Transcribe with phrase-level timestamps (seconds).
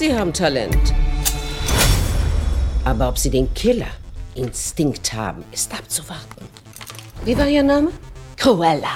[0.00, 0.94] Sie haben Talent.
[2.86, 6.48] Aber ob Sie den Killer-Instinkt haben, ist abzuwarten.
[7.26, 7.90] Wie war Ihr Name?
[8.34, 8.88] Cruella.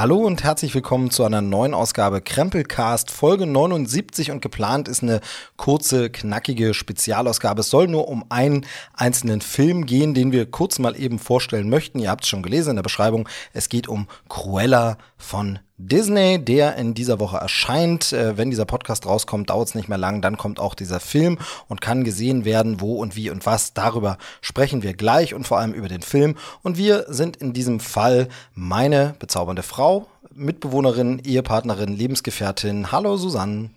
[0.00, 5.20] Hallo und herzlich willkommen zu einer neuen Ausgabe Krempelcast Folge 79 und geplant ist eine
[5.58, 7.60] kurze, knackige Spezialausgabe.
[7.60, 11.98] Es soll nur um einen einzelnen Film gehen, den wir kurz mal eben vorstellen möchten.
[11.98, 13.28] Ihr habt es schon gelesen in der Beschreibung.
[13.52, 18.12] Es geht um Cruella von Disney, der in dieser Woche erscheint.
[18.12, 20.20] Äh, wenn dieser Podcast rauskommt, dauert es nicht mehr lang.
[20.20, 23.72] Dann kommt auch dieser Film und kann gesehen werden, wo und wie und was.
[23.72, 26.36] Darüber sprechen wir gleich und vor allem über den Film.
[26.62, 32.92] Und wir sind in diesem Fall meine bezaubernde Frau, Mitbewohnerin, Ehepartnerin, Lebensgefährtin.
[32.92, 33.70] Hallo Susanne.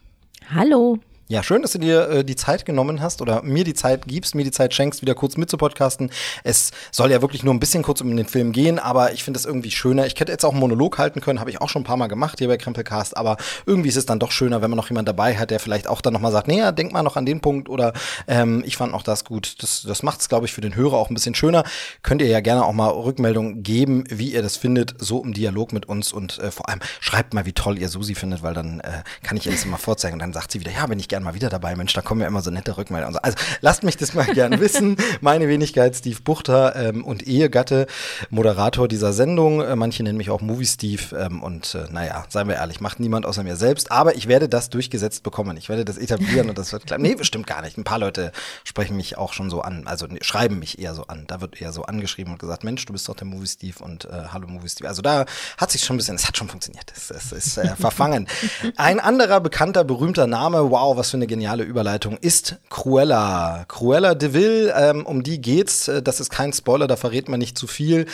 [0.53, 0.99] Hallo.
[1.33, 4.35] Ja, schön, dass du dir äh, die Zeit genommen hast oder mir die Zeit gibst,
[4.35, 6.11] mir die Zeit schenkst, wieder kurz mitzupodcasten.
[6.43, 9.39] Es soll ja wirklich nur ein bisschen kurz um den Film gehen, aber ich finde
[9.39, 10.05] es irgendwie schöner.
[10.05, 12.05] Ich hätte jetzt auch einen Monolog halten können, habe ich auch schon ein paar Mal
[12.05, 15.07] gemacht hier bei Krempelcast, aber irgendwie ist es dann doch schöner, wenn man noch jemand
[15.07, 17.39] dabei hat, der vielleicht auch dann nochmal sagt, nee, ja, denk mal noch an den
[17.39, 17.93] Punkt oder
[18.27, 19.55] ähm, ich fand auch das gut.
[19.63, 21.63] Das, das macht es, glaube ich, für den Hörer auch ein bisschen schöner.
[22.03, 25.73] Könnt ihr ja gerne auch mal Rückmeldung geben, wie ihr das findet, so im Dialog
[25.73, 28.81] mit uns und äh, vor allem schreibt mal, wie toll ihr Susi findet, weil dann
[28.81, 31.07] äh, kann ich ihr das immer vorzeigen und dann sagt sie wieder, ja, bin ich
[31.23, 33.17] gern mal wieder dabei, Mensch, da kommen ja immer so nette Rückmeldungen.
[33.17, 34.97] Also lasst mich das mal gern wissen.
[35.21, 37.87] Meine Wenigkeit Steve Buchter ähm, und Ehegatte,
[38.29, 39.61] Moderator dieser Sendung.
[39.61, 42.99] Äh, manche nennen mich auch Movie Steve ähm, und äh, naja, seien wir ehrlich, macht
[42.99, 43.91] niemand außer mir selbst.
[43.91, 45.55] Aber ich werde das durchgesetzt bekommen.
[45.57, 46.99] Ich werde das etablieren und das wird klar.
[46.99, 47.77] Nee, bestimmt gar nicht.
[47.77, 48.31] Ein paar Leute
[48.63, 51.25] sprechen mich auch schon so an, also nee, schreiben mich eher so an.
[51.27, 54.05] Da wird eher so angeschrieben und gesagt, Mensch, du bist doch der Movie Steve und
[54.05, 54.89] äh, hallo Movie Steve.
[54.89, 55.25] Also da
[55.57, 56.91] hat sich schon ein bisschen, es hat schon funktioniert.
[56.95, 58.27] Es, es ist äh, verfangen.
[58.75, 63.65] Ein anderer bekannter, berühmter Name, wow, was für eine geniale Überleitung, ist Cruella.
[63.67, 65.87] Cruella de Vil, ähm, um die geht's.
[65.87, 68.05] Äh, das ist kein Spoiler, da verrät man nicht zu viel.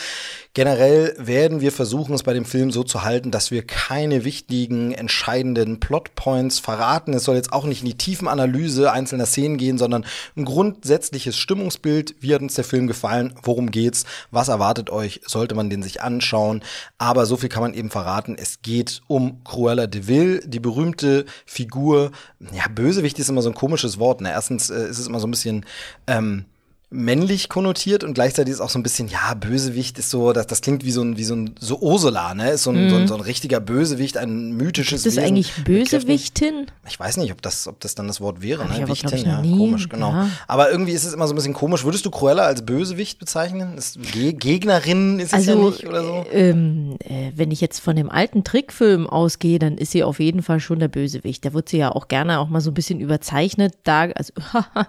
[0.52, 4.90] Generell werden wir versuchen, es bei dem Film so zu halten, dass wir keine wichtigen,
[4.90, 7.14] entscheidenden Plotpoints verraten.
[7.14, 10.04] Es soll jetzt auch nicht in die tiefen Analyse einzelner Szenen gehen, sondern
[10.36, 12.16] ein grundsätzliches Stimmungsbild.
[12.18, 13.34] Wie hat uns der Film gefallen?
[13.44, 14.06] Worum geht's?
[14.32, 15.20] Was erwartet euch?
[15.24, 16.62] Sollte man den sich anschauen?
[16.98, 18.36] Aber so viel kann man eben verraten.
[18.36, 22.10] Es geht um Cruella de Vil, die berühmte Figur.
[22.52, 24.20] Ja, Bösewicht ist immer so ein komisches Wort.
[24.20, 24.30] Ne?
[24.30, 25.66] Erstens äh, ist es immer so ein bisschen
[26.06, 26.46] ähm,
[26.92, 30.60] männlich konnotiert und gleichzeitig ist auch so ein bisschen, ja, Bösewicht ist so, das, das
[30.60, 32.50] klingt wie so ein, wie so ein, so Ursula, ne?
[32.50, 32.90] Ist so ein, mm.
[32.90, 36.66] so, ein, so ein richtiger Bösewicht, ein mythisches Ist das eigentlich Bösewichtin?
[36.88, 38.88] Ich weiß nicht, ob das, ob das dann das Wort wäre, ne?
[38.88, 39.56] Wichtin, ja, nie.
[39.56, 40.10] komisch, genau.
[40.10, 40.30] Ja.
[40.48, 41.84] Aber irgendwie ist es immer so ein bisschen komisch.
[41.84, 43.78] Würdest du Cruella als Bösewicht bezeichnen?
[43.78, 46.26] Ist Ge Gegnerin ist also, es ja nicht oder so?
[46.32, 50.42] Ähm, äh, wenn ich jetzt von dem alten Trickfilm ausgehe, dann ist sie auf jeden
[50.42, 51.44] Fall schon der Bösewicht.
[51.44, 54.32] Da wird sie ja auch gerne auch mal so ein bisschen überzeichnet, da, also,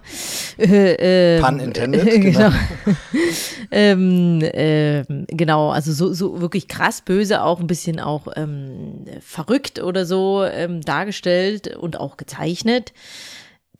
[0.58, 2.50] äh, äh, Pun intended genau.
[3.70, 9.82] ähm, äh, genau, also so, so wirklich krass böse, auch ein bisschen auch ähm, verrückt
[9.82, 12.92] oder so ähm, dargestellt und auch gezeichnet.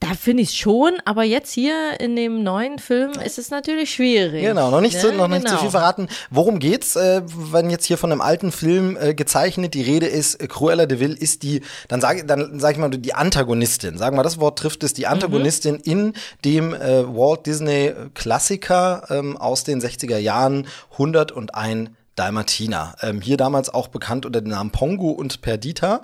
[0.03, 3.93] Da finde ich es schon, aber jetzt hier in dem neuen Film ist es natürlich
[3.93, 4.43] schwierig.
[4.43, 5.55] Genau, noch nicht, ja, zu, noch nicht genau.
[5.55, 6.09] zu viel verraten.
[6.29, 10.41] Worum geht's, äh, wenn jetzt hier von einem alten Film äh, gezeichnet die Rede ist,
[10.41, 13.97] äh, Cruella de Vil ist die, dann sage dann sag ich mal, die Antagonistin.
[13.97, 15.81] Sagen wir, das Wort trifft es, die Antagonistin mhm.
[15.85, 22.95] in dem äh, Walt Disney Klassiker ähm, aus den 60er Jahren 101 Dalmatiner.
[23.01, 26.01] Ähm, hier damals auch bekannt unter den Namen Pongo und Perdita.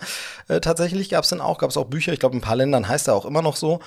[0.48, 2.56] Äh, tatsächlich gab es dann auch, gab es auch Bücher, ich glaube in ein paar
[2.56, 3.80] Ländern heißt er auch immer noch so.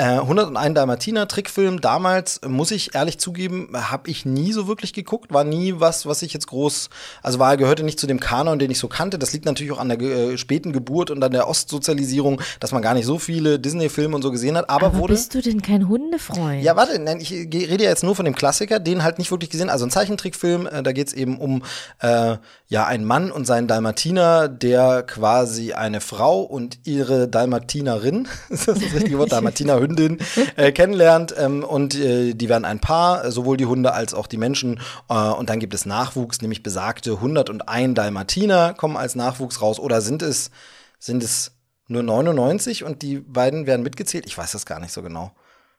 [0.00, 5.32] Äh, 101 Dalmatiner Trickfilm damals muss ich ehrlich zugeben, habe ich nie so wirklich geguckt,
[5.32, 6.88] war nie was, was ich jetzt groß,
[7.20, 9.18] also war gehörte nicht zu dem Kanon, den ich so kannte.
[9.18, 12.80] Das liegt natürlich auch an der äh, späten Geburt und an der Ostsozialisierung, dass man
[12.80, 15.42] gar nicht so viele Disney Filme und so gesehen hat, aber, aber wurde bist du
[15.42, 16.62] denn kein Hundefreund?
[16.62, 19.50] Ja, warte, nein, ich rede ja jetzt nur von dem Klassiker, den halt nicht wirklich
[19.50, 21.64] gesehen, also ein Zeichentrickfilm, äh, da geht's eben um
[21.98, 22.36] äh,
[22.68, 28.78] ja einen Mann und seinen Dalmatiner, der quasi eine Frau und ihre Dalmatinerin, ist das
[28.78, 30.18] das richtige Wort, Dalmatiner Hündin
[30.56, 34.36] äh, kennenlernt ähm, und äh, die werden ein Paar, sowohl die Hunde als auch die
[34.36, 39.78] Menschen äh, und dann gibt es Nachwuchs, nämlich besagte 101 Dalmatiner kommen als Nachwuchs raus
[39.78, 40.50] oder sind es
[40.98, 41.52] sind es
[41.88, 44.26] nur 99 und die beiden werden mitgezählt?
[44.26, 45.32] Ich weiß das gar nicht so genau.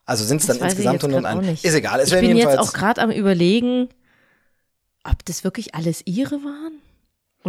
[0.06, 1.64] Also sind es dann insgesamt 101?
[1.64, 3.90] Ist egal, es ich bin jetzt auch gerade am überlegen,
[5.04, 6.79] ob das wirklich alles ihre waren?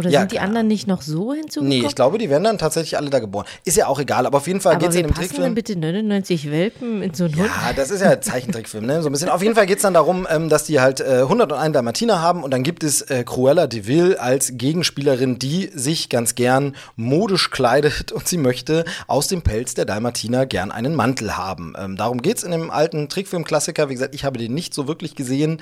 [0.01, 1.69] Oder Ja, sind die anderen nicht noch so hinzugekommen?
[1.69, 3.45] Nee, ich glaube, die werden dann tatsächlich alle da geboren.
[3.65, 5.55] Ist ja auch egal, aber auf jeden Fall geht es in dem passen denn Trickfilm.
[5.55, 7.47] bitte 99 Welpen in so einen Hund?
[7.47, 9.01] Ja, das ist ja ein Zeichentrickfilm, ne?
[9.01, 9.29] So ein bisschen.
[9.29, 12.43] Auf jeden Fall geht es dann darum, ähm, dass die halt äh, 101 Dalmatiner haben
[12.43, 17.51] und dann gibt es äh, Cruella de Vil als Gegenspielerin, die sich ganz gern modisch
[17.51, 21.73] kleidet und sie möchte aus dem Pelz der Dalmatiner gern einen Mantel haben.
[21.77, 23.89] Ähm, darum geht's in dem alten Trickfilm-Klassiker.
[23.89, 25.61] Wie gesagt, ich habe den nicht so wirklich gesehen.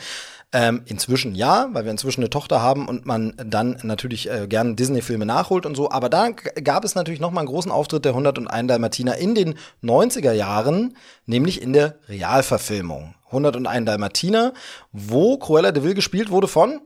[0.52, 4.76] Ähm, inzwischen ja, weil wir inzwischen eine Tochter haben und man dann natürlich äh, gern
[4.76, 5.92] Disney-Filme nachholt und so.
[5.92, 9.54] Aber da gab es natürlich noch mal einen großen Auftritt der 101 Dalmatiner in den
[9.84, 10.96] 90er Jahren,
[11.28, 13.14] nämlich in der Realverfilmung.
[13.28, 14.54] 101 Dalmatiner,
[14.92, 16.82] wo Cruella de Vil gespielt wurde von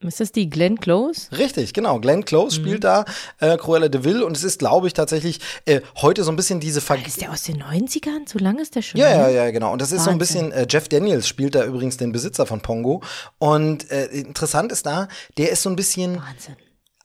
[0.00, 1.32] Ist das die Glenn Close?
[1.36, 1.98] Richtig, genau.
[2.00, 2.64] Glenn Close Mhm.
[2.64, 3.06] spielt da
[3.40, 6.60] äh, Cruella de Vil und es ist, glaube ich, tatsächlich äh, heute so ein bisschen
[6.60, 8.28] diese Ver Ist der aus den 90ern?
[8.30, 9.00] So lange ist der schon?
[9.00, 9.72] Ja, ja, ja, genau.
[9.72, 12.60] Und das ist so ein bisschen, äh, Jeff Daniels spielt da übrigens den Besitzer von
[12.60, 13.02] Pongo.
[13.38, 15.08] Und äh, interessant ist da,
[15.38, 16.56] der ist so ein bisschen, Wahnsinn.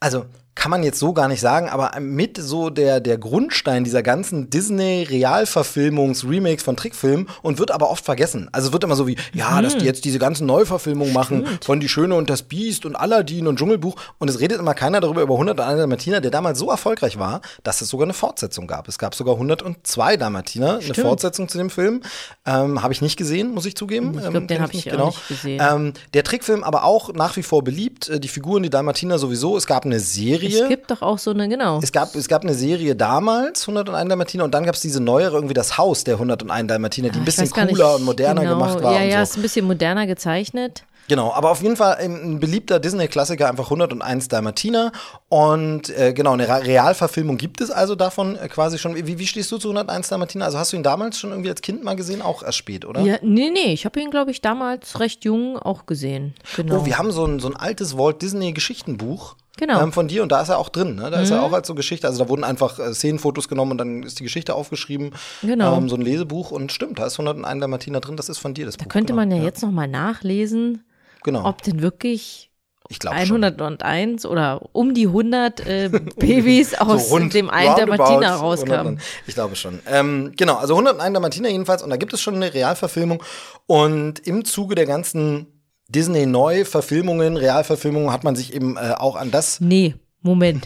[0.01, 0.25] also
[0.55, 4.49] kann man jetzt so gar nicht sagen, aber mit so der, der Grundstein dieser ganzen
[4.49, 8.49] Disney-Realverfilmungs-Remakes von Trickfilmen und wird aber oft vergessen.
[8.51, 11.79] Also es wird immer so wie, ja, dass die jetzt diese ganzen Neuverfilmungen machen von
[11.79, 15.21] Die Schöne und das Biest und Aladdin und Dschungelbuch und es redet immer keiner darüber
[15.21, 18.87] über 101 Dalmatiner, der damals so erfolgreich war, dass es sogar eine Fortsetzung gab.
[18.87, 22.01] Es gab sogar 102 Dalmatiner, eine Fortsetzung zu dem Film.
[22.45, 24.13] Ähm, Habe ich nicht gesehen, muss ich zugeben.
[24.15, 25.61] Ich glaub, Ähm, den kenn hab ich nicht auch nicht gesehen.
[25.61, 28.09] Ähm, der Trickfilm aber auch nach wie vor beliebt.
[28.09, 29.57] Äh, Die Figuren, die Dalmatiner sowieso.
[29.57, 30.40] Es gab eine Serie.
[30.47, 31.79] Es gibt doch auch so eine, genau.
[31.81, 35.35] Es gab, es gab eine Serie damals, 101 Dalmatiner, und dann gab es diese neuere,
[35.35, 38.53] irgendwie das Haus der 101 Dalmatiner, die ein Ich bisschen cooler und moderner genau.
[38.53, 38.93] gemacht war.
[38.93, 39.31] Ja, ja, so.
[39.31, 40.83] ist ein bisschen moderner gezeichnet.
[41.11, 44.93] Genau, aber auf jeden Fall ein, beliebter Disney-Klassiker, einfach 101 Dalmatiner.
[45.27, 48.95] Und äh, genau, eine Realverfilmung gibt es also davon äh, quasi schon.
[48.95, 50.45] Wie, wie stehst du zu 101 Dalmatiner?
[50.45, 52.21] Also hast du ihn damals schon irgendwie als Kind mal gesehen?
[52.21, 53.01] Auch erst spät, oder?
[53.01, 56.33] Ja, nee, nee, ich habe ihn, glaube ich, damals recht jung auch gesehen.
[56.55, 56.77] Genau.
[56.77, 59.35] Oh, wir haben so ein, so ein altes Walt Disney-Geschichtenbuch.
[59.57, 59.77] Genau.
[59.79, 59.83] Mhm.
[59.83, 61.11] Ähm, von dir und da ist er auch drin, ne?
[61.11, 62.07] Da ist er auch als so Geschichte.
[62.07, 65.11] Also da wurden einfach äh, Szenenfotos genommen und dann ist die Geschichte aufgeschrieben.
[65.41, 65.77] Genau.
[65.77, 68.65] Ähm, so ein Lesebuch und stimmt, da ist 101 Dalmatiner drin, das ist von dir
[68.65, 68.87] das Buch.
[68.87, 69.25] Könnte genau.
[69.25, 70.83] man ja, jetzt noch mal nachlesen,
[71.23, 71.45] Genau.
[71.47, 72.49] ob denn wirklich
[72.89, 73.43] ich glaube schon.
[73.43, 78.41] 101 oder um die 100 äh, Babys aus So rund- dem einen der Martina 100
[78.41, 78.99] rauskamen.
[79.27, 79.79] Ich glaube schon.
[79.87, 81.83] Ähm, genau, also 101 Dalmatiner jedenfalls.
[81.83, 83.23] Und da gibt es schon eine Realverfilmung.
[83.67, 85.47] Und im Zuge der ganzen
[85.91, 90.65] Disney-Neuverfilmungen, Realverfilmungen, hat man sich eben äh, auch an das Nee, Moment.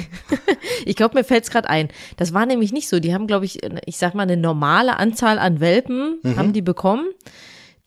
[0.84, 1.88] ich glaube, mir fällt's grad ein.
[2.16, 3.00] Das war nämlich nicht so.
[3.00, 6.36] Die haben, glaube ich, ich sag mal, eine normale Anzahl an Welpen Mhm.
[6.36, 7.06] haben die bekommen.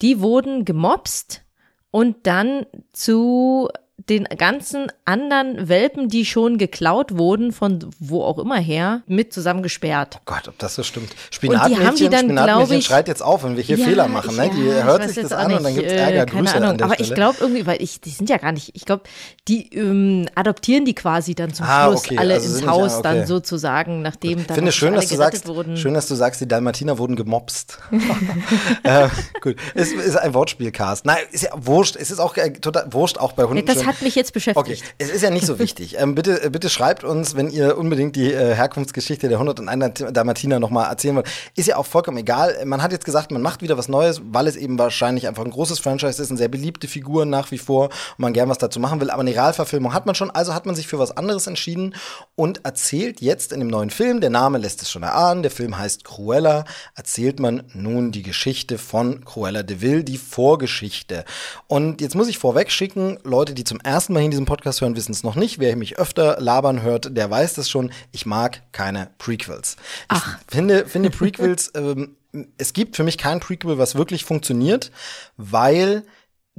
[0.01, 1.43] Die wurden gemobst
[1.91, 3.69] und dann zu
[4.09, 10.19] den ganzen anderen Welpen, die schon geklaut wurden, von wo auch immer her, mit zusammengesperrt.
[10.25, 11.09] Gott, ob das so stimmt.
[11.31, 14.35] Spinatmädchen, die dann, Spinatmädchen ich- schreit jetzt auf, wenn wir hier Fehler machen.
[14.35, 14.51] Ne?
[14.55, 16.25] Die ich hört sich das an und dann nicht, gibt's äh, Ärger.
[16.27, 16.81] Keine Grüße Ahnung.
[16.81, 19.03] Aber ich glaube irgendwie, weil ich, die sind ja gar nicht, ich glaube,
[19.47, 22.93] die ähm, adoptieren die quasi dann zum Ah, Schluss okay, alle also ins nicht- Haus
[22.93, 23.03] ah, okay.
[23.03, 25.75] dann sozusagen, nachdem Ich dann finde schön, alle dass du sagst, wurden.
[25.75, 27.79] schön, dass du sagst, die Dalmatiner wurden gemobst.
[28.83, 29.07] äh,
[29.41, 31.05] gut, es ist ein Wortspielcast.
[31.05, 31.95] Nein, ist ja wurscht.
[31.95, 33.67] Es ist auch äh, total wurscht auch bei Ja, Hunden.
[33.67, 33.86] schön.
[33.87, 34.83] Hat mich jetzt Okay, beschäftigt.
[34.99, 35.97] es ist ja nicht so wichtig.
[35.99, 40.59] Ähm, bitte, äh, bitte schreibt uns, wenn ihr unbedingt die äh, Herkunftsgeschichte der 101 Dalmatiner
[40.59, 41.27] nochmal erzählen wollt.
[41.55, 42.55] Ist ja auch vollkommen egal.
[42.65, 45.51] Man hat jetzt gesagt, man macht wieder was Neues, weil es eben wahrscheinlich einfach ein
[45.51, 48.79] großes Franchise ist, eine sehr beliebte Figur nach wie vor und man gern was dazu
[48.79, 49.09] machen will.
[49.09, 51.95] Aber eine Realverfilmung hat man schon, also hat man sich für was anderes entschieden
[52.35, 55.77] und erzählt jetzt in dem neuen Film, der Name lässt es schon erahnen, der Film
[55.77, 61.23] heißt Cruella, erzählt man nun die Geschichte von Cruella de Vil, die Vorgeschichte.
[61.67, 64.95] Und jetzt muss ich vorweg schicken, Leute, die zum ersten Mal in diesem Podcast hören,
[64.95, 65.59] wissen es noch nicht.
[65.59, 67.91] Wer mich öfter labern hört, der weiß das schon.
[68.11, 69.77] Ich mag keine Prequels.
[70.13, 72.15] Ich finde, finde Prequels, ähm,
[72.57, 74.91] es gibt für mich kein Prequel, was wirklich funktioniert,
[75.37, 76.03] weil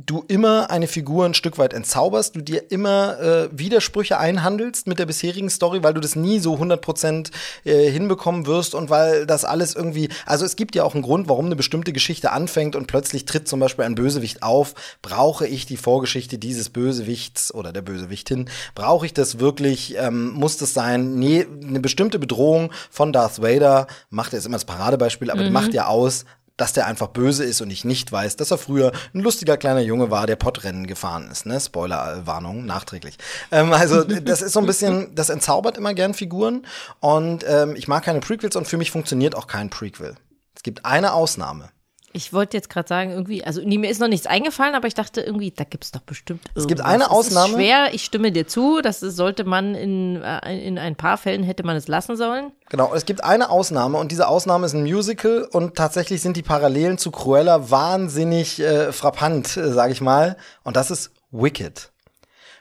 [0.06, 5.00] du immer eine Figur ein Stück weit entzauberst, du dir immer äh, Widersprüche einhandelst mit
[5.00, 7.30] der bisherigen Story, weil du das nie so 100%
[7.64, 11.28] äh, hinbekommen wirst und weil das alles irgendwie, also es gibt ja auch einen Grund,
[11.28, 15.66] warum eine bestimmte Geschichte anfängt und plötzlich tritt zum Beispiel ein Bösewicht auf, brauche ich
[15.66, 21.16] die Vorgeschichte dieses Bösewichts oder der Bösewichtin, brauche ich das wirklich, ähm, muss das sein,
[21.16, 25.50] nee, eine bestimmte Bedrohung von Darth Vader, macht er ist immer das Paradebeispiel, aber die
[25.50, 26.24] macht ja aus,
[26.58, 29.80] dass der einfach böse ist und ich nicht weiß, dass er früher ein lustiger kleiner
[29.80, 31.46] Junge war, der Pottrennen gefahren ist.
[31.46, 31.58] Ne?
[31.58, 33.16] Spoiler-Warnung, nachträglich.
[33.50, 36.66] Ähm, also das ist so ein bisschen, das entzaubert immer gern Figuren
[37.00, 40.16] und ähm, ich mag keine Prequels und für mich funktioniert auch kein Prequel.
[40.54, 41.70] Es gibt eine Ausnahme.
[42.12, 44.94] Ich wollte jetzt gerade sagen, irgendwie, also nee, mir ist noch nichts eingefallen, aber ich
[44.94, 46.66] dachte irgendwie, da gibt's doch bestimmt irgendwas.
[46.66, 47.48] gibt eine Es Ausnahme.
[47.48, 51.42] Ist schwer, ich stimme dir zu, das sollte man in, äh, in ein paar Fällen
[51.42, 52.52] hätte man es lassen sollen.
[52.70, 56.42] Genau, es gibt eine Ausnahme und diese Ausnahme ist ein Musical und tatsächlich sind die
[56.42, 60.36] Parallelen zu Cruella wahnsinnig äh, frappant, äh, sage ich mal.
[60.64, 61.90] Und das ist Wicked.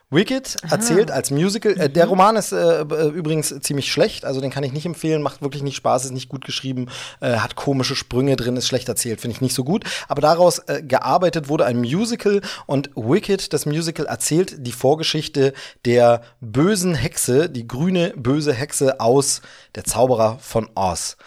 [0.10, 1.78] Wicked erzählt als Musical.
[1.78, 5.22] Äh, der Roman ist äh, äh, übrigens ziemlich schlecht, also den kann ich nicht empfehlen,
[5.22, 6.88] macht wirklich nicht Spaß, ist nicht gut geschrieben,
[7.20, 9.84] äh, hat komische Sprünge drin, ist schlecht erzählt, finde ich nicht so gut.
[10.08, 16.22] Aber daraus äh, gearbeitet wurde ein Musical und Wicked, das Musical, erzählt die Vorgeschichte der
[16.40, 19.42] bösen Hexe, die grüne böse Hexe aus
[19.76, 21.18] Der Zauberer von Oz.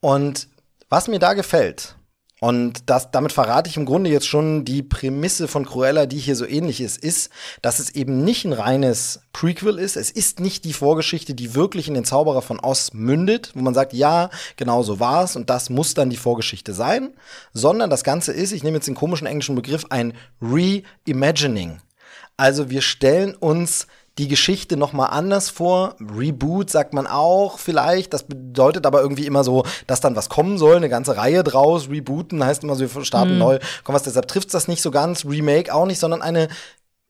[0.00, 0.48] Und
[0.90, 1.96] was mir da gefällt,
[2.42, 6.34] und das, damit verrate ich im Grunde jetzt schon die Prämisse von Cruella, die hier
[6.34, 7.30] so ähnlich ist, ist,
[7.62, 9.96] dass es eben nicht ein reines Prequel ist.
[9.96, 13.74] Es ist nicht die Vorgeschichte, die wirklich in den Zauberer von Oz mündet, wo man
[13.74, 17.10] sagt, ja, genau so war es und das muss dann die Vorgeschichte sein,
[17.52, 21.80] sondern das Ganze ist, ich nehme jetzt den komischen englischen Begriff, ein Reimagining.
[22.36, 23.86] Also wir stellen uns
[24.18, 25.96] die Geschichte noch mal anders vor.
[26.00, 28.12] Reboot sagt man auch vielleicht.
[28.12, 31.88] Das bedeutet aber irgendwie immer so, dass dann was kommen soll, eine ganze Reihe draus.
[31.88, 33.38] Rebooten heißt immer so, wir starten mhm.
[33.38, 33.58] neu.
[33.84, 35.24] Komm was, deshalb trifft das nicht so ganz.
[35.24, 36.48] Remake auch nicht, sondern eine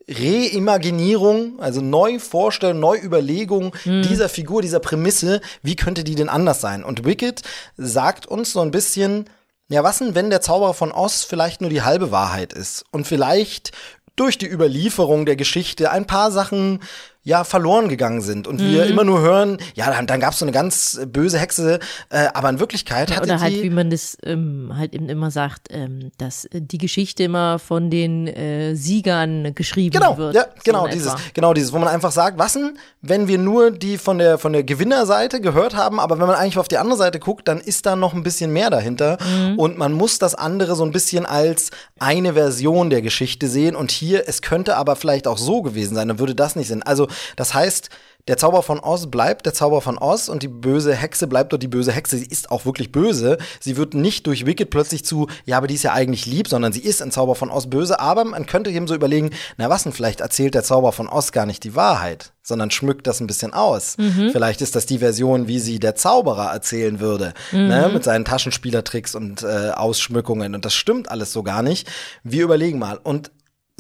[0.08, 4.02] Reimaginierung, also Neuvorstellung, Neuüberlegung mhm.
[4.02, 5.40] dieser Figur, dieser Prämisse.
[5.62, 6.84] Wie könnte die denn anders sein?
[6.84, 7.42] Und Wicked
[7.76, 9.28] sagt uns so ein bisschen,
[9.68, 13.06] ja, was denn, wenn der Zauberer von Oz vielleicht nur die halbe Wahrheit ist und
[13.06, 13.72] vielleicht
[14.16, 16.80] durch die Überlieferung der Geschichte ein paar Sachen
[17.24, 18.70] ja verloren gegangen sind und mhm.
[18.72, 21.78] wir immer nur hören, ja, dann, dann gab es so eine ganz böse Hexe,
[22.10, 25.30] äh, aber in Wirklichkeit ja, hatte oder halt, wie man das ähm, halt eben immer
[25.30, 30.34] sagt, ähm, dass die Geschichte immer von den äh, Siegern geschrieben genau, wird.
[30.34, 33.70] Ja, genau so dieses, genau dieses, wo man einfach sagt, was denn, wenn wir nur
[33.70, 36.98] die von der von der Gewinnerseite gehört haben, aber wenn man eigentlich auf die andere
[36.98, 39.58] Seite guckt, dann ist da noch ein bisschen mehr dahinter mhm.
[39.60, 43.92] und man muss das andere so ein bisschen als eine Version der Geschichte sehen und
[43.92, 46.82] hier es könnte aber vielleicht auch so gewesen sein, dann würde das nicht sein.
[46.82, 47.90] Also das heißt,
[48.28, 51.62] der Zauber von Oz bleibt der Zauber von Oz und die böse Hexe bleibt dort
[51.62, 52.18] die böse Hexe.
[52.18, 53.36] Sie ist auch wirklich böse.
[53.58, 56.72] Sie wird nicht durch Wicked plötzlich zu, ja, aber die ist ja eigentlich lieb, sondern
[56.72, 57.98] sie ist ein Zauber von Oz böse.
[57.98, 61.32] Aber man könnte eben so überlegen, na was denn, vielleicht erzählt der Zauber von Oz
[61.32, 63.98] gar nicht die Wahrheit, sondern schmückt das ein bisschen aus.
[63.98, 64.30] Mhm.
[64.30, 67.66] Vielleicht ist das die Version, wie sie der Zauberer erzählen würde, mhm.
[67.66, 70.54] ne, mit seinen Taschenspielertricks und äh, Ausschmückungen.
[70.54, 71.90] Und das stimmt alles so gar nicht.
[72.22, 73.00] Wir überlegen mal.
[73.02, 73.32] Und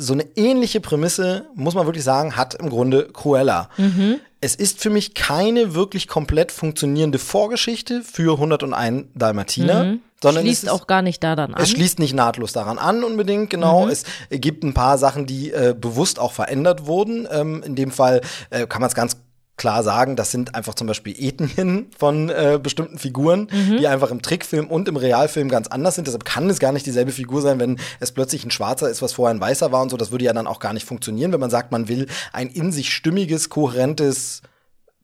[0.02, 3.68] so eine ähnliche Prämisse, muss man wirklich sagen, hat im Grunde Cruella.
[3.76, 4.18] Mhm.
[4.40, 9.84] Es ist für mich keine wirklich komplett funktionierende Vorgeschichte für 101 Dalmatiner.
[9.84, 10.00] Mhm.
[10.20, 11.62] Sondern schließt es ist, auch gar nicht daran an.
[11.62, 13.86] Es schließt nicht nahtlos daran an, unbedingt, genau.
[13.86, 13.90] Mhm.
[13.90, 17.26] Es gibt ein paar Sachen, die äh, bewusst auch verändert wurden.
[17.30, 19.16] Ähm, in dem Fall äh, kann man es ganz
[19.56, 23.78] klar sagen, das sind einfach zum Beispiel Ethnien von äh, bestimmten Figuren, mhm.
[23.78, 26.06] die einfach im Trickfilm und im Realfilm ganz anders sind.
[26.06, 29.12] Deshalb kann es gar nicht dieselbe Figur sein, wenn es plötzlich ein Schwarzer ist, was
[29.12, 29.96] vorher ein Weißer war und so.
[29.96, 32.72] Das würde ja dann auch gar nicht funktionieren, wenn man sagt, man will ein in
[32.72, 34.42] sich stimmiges, kohärentes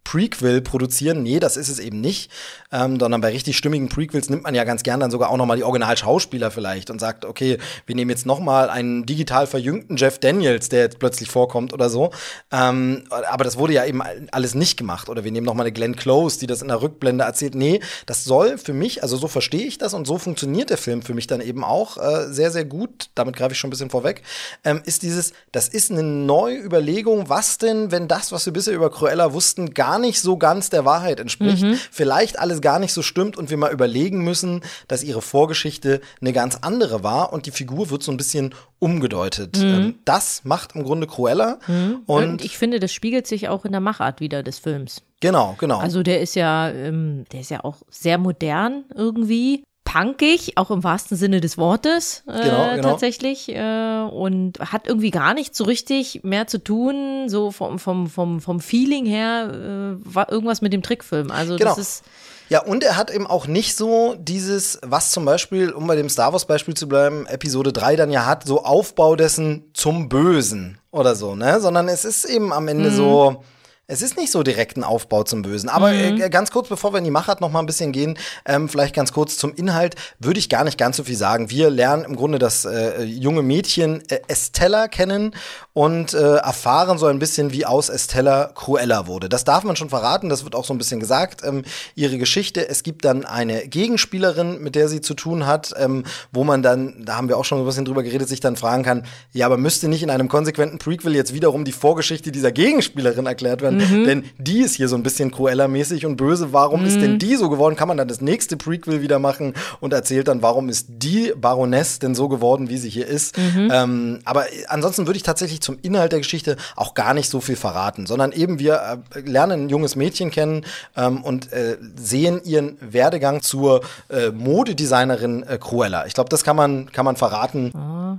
[0.09, 1.23] Prequel produzieren.
[1.23, 2.31] Nee, das ist es eben nicht.
[2.73, 5.45] Ähm, sondern bei richtig stimmigen Prequels nimmt man ja ganz gern dann sogar auch noch
[5.45, 9.99] mal die Originalschauspieler vielleicht und sagt, okay, wir nehmen jetzt noch mal einen digital verjüngten
[9.99, 12.11] Jeff Daniels, der jetzt plötzlich vorkommt oder so.
[12.51, 15.11] Ähm, aber das wurde ja eben alles nicht gemacht.
[15.11, 17.55] Oder wir nehmen noch mal eine Glenn Close, die das in der Rückblende erzählt.
[17.55, 21.03] Nee, das soll für mich, also so verstehe ich das und so funktioniert der Film
[21.03, 23.11] für mich dann eben auch äh, sehr, sehr gut.
[23.15, 24.23] Damit greife ich schon ein bisschen vorweg.
[24.65, 28.75] Ähm, ist dieses, das ist eine neue Überlegung, was denn, wenn das, was wir bisher
[28.75, 31.75] über Cruella wussten, gar gar nicht so ganz der Wahrheit entspricht, mhm.
[31.91, 36.33] vielleicht alles gar nicht so stimmt und wir mal überlegen müssen, dass ihre Vorgeschichte eine
[36.33, 39.59] ganz andere war und die Figur wird so ein bisschen umgedeutet.
[39.59, 39.65] Mhm.
[39.65, 41.59] Ähm, das macht im Grunde Cruella.
[41.67, 42.03] Mhm.
[42.07, 45.03] Und, und, ich finde, das spiegelt sich auch in der Machart wieder des Films.
[45.21, 45.79] Genau, genau.
[45.79, 50.85] Also der ist ja, ähm, der ist ja auch sehr modern irgendwie punkig, auch im
[50.85, 52.91] wahrsten Sinne des Wortes äh, genau, genau.
[52.91, 58.07] tatsächlich äh, und hat irgendwie gar nicht so richtig mehr zu tun, so vom, vom,
[58.07, 61.31] vom, vom Feeling her, äh, war irgendwas mit dem Trickfilm.
[61.31, 61.71] Also genau.
[61.71, 62.05] das ist
[62.51, 66.09] ja, und er hat eben auch nicht so dieses, was zum Beispiel, um bei dem
[66.09, 70.79] Star Wars Beispiel zu bleiben, Episode 3 dann ja hat, so Aufbau dessen zum Bösen
[70.91, 71.61] oder so, ne?
[71.61, 72.95] Sondern es ist eben am Ende mhm.
[72.95, 73.45] so,
[73.91, 75.71] es ist nicht so direkt ein Aufbau zum Bösen.
[75.71, 76.21] Aber mhm.
[76.21, 78.95] äh, ganz kurz, bevor wir in die Machart noch mal ein bisschen gehen, ähm, vielleicht
[78.95, 81.49] ganz kurz zum Inhalt, würde ich gar nicht ganz so viel sagen.
[81.49, 85.35] Wir lernen im Grunde das äh, junge Mädchen äh, Estella kennen
[85.73, 89.31] und äh, erfahren so ein bisschen, wie aus Estella Cruella wurde.
[89.31, 91.41] Das darf man schon verraten, das wird auch so ein bisschen gesagt.
[91.43, 91.63] Ähm,
[91.95, 96.45] ihre Geschichte, es gibt dann eine Gegenspielerin, mit der sie zu tun hat, ähm, wo
[96.45, 99.05] man dann, da haben wir auch schon ein bisschen drüber geredet, sich dann fragen kann,
[99.33, 103.63] ja, aber müsste nicht in einem konsequenten Prequel jetzt wiederum die Vorgeschichte dieser Gegenspielerin erklärt
[103.63, 103.78] werden?
[103.79, 104.05] Mhm.
[104.05, 106.53] Denn die ist hier so ein bisschen Cruella-mäßig und böse.
[106.53, 107.77] Warum ist denn die so geworden?
[107.77, 111.99] Kann man dann das nächste Prequel wieder machen und erzählt dann, warum ist die Baroness
[111.99, 113.37] denn so geworden, wie sie hier ist.
[113.39, 117.57] Ähm, aber ansonsten würde ich tatsächlich zum Inhalt der Geschichte auch gar nicht so viel
[117.57, 120.65] verraten, sondern eben wir äh, lernen ein junges Mädchen kennen
[120.97, 126.07] ähm, und äh, sehen ihren Werdegang zur äh, Modedesignerin äh, Cruella.
[126.07, 127.73] Ich glaube, das kann man, kann man verraten.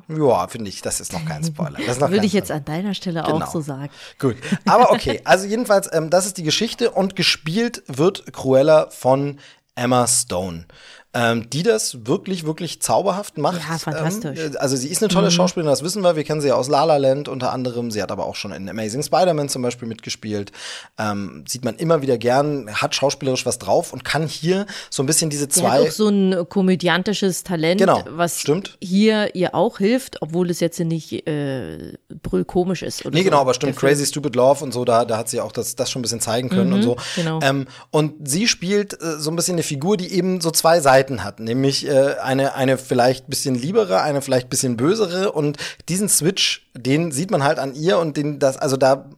[0.07, 1.79] Ja, finde ich, das ist noch kein Spoiler.
[1.85, 3.45] Das noch Würde ich jetzt an deiner Stelle Genau.
[3.45, 3.89] auch so sagen.
[4.17, 4.35] Gut,
[4.65, 9.39] aber okay, also jedenfalls, ähm, das ist die Geschichte und gespielt wird Cruella von
[9.75, 10.65] Emma Stone.
[11.11, 13.61] Ähm, die das wirklich, wirklich zauberhaft macht.
[13.67, 14.37] Ja, fantastisch.
[14.39, 16.15] Ähm, äh, also sie ist eine tolle Schauspielerin, das wissen wir.
[16.15, 17.89] Wir kennen sie ja aus La La Land unter anderem.
[17.89, 20.51] Sie hat aber auch schon in Amazing Spider-Man zum Beispiel mitgespielt.
[20.99, 25.07] Ähm, sieht man immer wieder gern, hat schauspielerisch was drauf und kann hier so ein
[25.07, 28.77] bisschen diese Sie hat zwei auch so ein komödiantisches Talent, Genau, was stimmt.
[28.79, 33.03] hier ihr auch hilft, obwohl es jetzt nicht äh, brüllkomisch ist.
[33.03, 33.77] Oder Nee, so, genau, aber stimmt.
[33.77, 36.21] Crazy Stupid Love und so, da, da hat sie auch das, das schon ein bisschen
[36.21, 36.97] zeigen können und so.
[37.15, 37.39] genau.
[37.41, 40.98] Ähm, und sie spielt äh, so ein bisschen eine Figur, die eben so zwei Seiten
[41.07, 46.69] hat, nämlich äh, eine, eine vielleicht bisschen liebere, eine vielleicht bisschen bösere und diesen Switch,
[46.75, 49.09] den sieht man halt an ihr und den, das, also da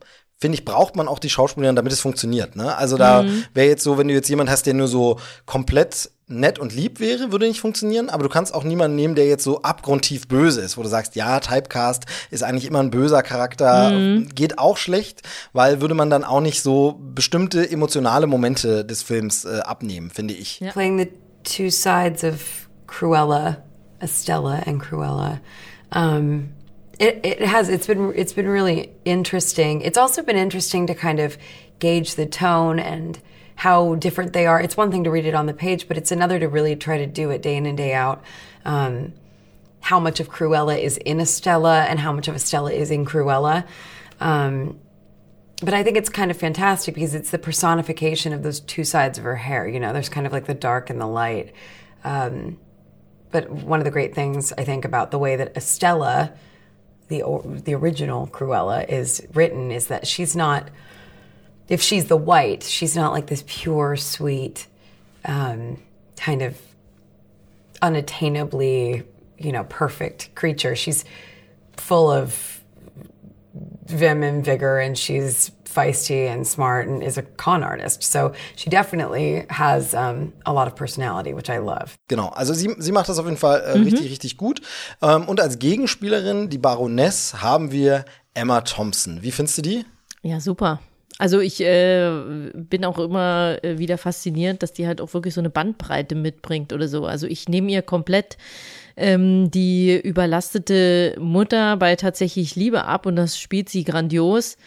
[0.42, 2.56] finde ich, braucht man auch die Schauspielerin, damit es funktioniert.
[2.56, 2.76] Ne?
[2.76, 3.24] Also da
[3.54, 7.00] wäre jetzt so, wenn du jetzt jemand hast, der nur so komplett nett und lieb
[7.00, 10.62] wäre, würde nicht funktionieren, aber du kannst auch niemanden nehmen, der jetzt so abgrundtief böse
[10.62, 13.92] ist, wo du sagst, ja, Typecast ist eigentlich immer ein böser Charakter,
[14.34, 15.22] geht auch schlecht,
[15.54, 20.34] weil würde man dann auch nicht so bestimmte emotionale Momente des Films äh, abnehmen, finde
[20.34, 20.60] ich.
[20.72, 21.12] playing the
[21.44, 23.62] two sides of Cruella,
[24.02, 25.42] Estella, and Cruella.
[25.92, 26.54] Um,
[27.00, 29.82] it, it has it's been it's been really interesting.
[29.82, 31.38] It's also been interesting to kind of
[31.80, 33.20] gauge the tone and
[33.56, 34.62] how different they are.
[34.62, 36.98] It's one thing to read it on the page, but it's another to really try
[36.98, 38.24] to do it day in and day out.
[38.66, 39.14] Um,
[39.82, 43.66] how much of Cruella is in Estella and how much of Estella is in Cruella.
[44.20, 44.80] Um,
[45.62, 49.18] but I think it's kind of fantastic because it's the personification of those two sides
[49.18, 49.68] of her hair.
[49.68, 51.54] You know, there's kind of like the dark and the light.
[52.04, 52.58] Um,
[53.32, 56.34] but one of the great things I think about the way that Estella,
[57.08, 57.24] the
[57.64, 60.70] the original Cruella, is written is that she's not.
[61.70, 64.68] If she's the white, she's not like this pure, sweet,
[65.24, 65.82] um,
[66.18, 66.58] kind of
[67.82, 69.06] unattainably,
[69.38, 70.76] you know, perfect creature.
[70.76, 71.06] She's
[71.78, 72.61] full of
[73.92, 78.04] vim and vigor and she's feisty and smart and is a con artist.
[78.04, 81.98] So she definitely has um, a lot of personality, which I love.
[82.08, 84.62] Genau, also sie, sie macht das auf jeden Fall äh, richtig, richtig gut.
[85.02, 89.22] Ähm, und als Gegenspielerin, die Baroness, haben wir Emma Thompson.
[89.22, 89.86] Wie findest du die?
[90.24, 90.80] Ja, super.
[91.18, 92.10] Also ich äh,
[92.54, 96.74] bin auch immer äh, wieder fasziniert, dass die halt auch wirklich so eine Bandbreite mitbringt
[96.74, 97.06] oder so.
[97.06, 98.38] Also ich nehme ihr komplett
[99.02, 104.58] ähm, die überlastete Mutter bei tatsächlich Liebe ab und das spielt sie grandios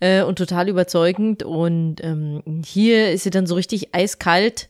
[0.00, 1.42] äh, und total überzeugend.
[1.42, 4.68] Und ähm, hier ist sie dann so richtig eiskalt.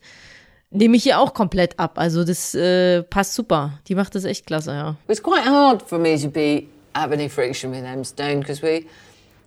[0.70, 1.98] Nehme ich ihr auch komplett ab.
[1.98, 3.78] Also das äh, passt super.
[3.88, 4.96] Die macht das echt klasse, ja.
[5.08, 8.84] It's quite hard for me to be have any friction with Em Stone because we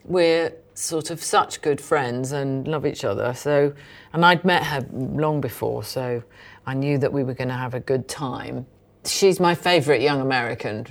[0.10, 3.34] we're sort of such good friends and love each other.
[3.36, 3.74] So,
[4.14, 6.24] and I'd met her long before, so
[6.66, 8.66] I knew that we were going have a good time.
[9.10, 10.86] She's my favourite young American,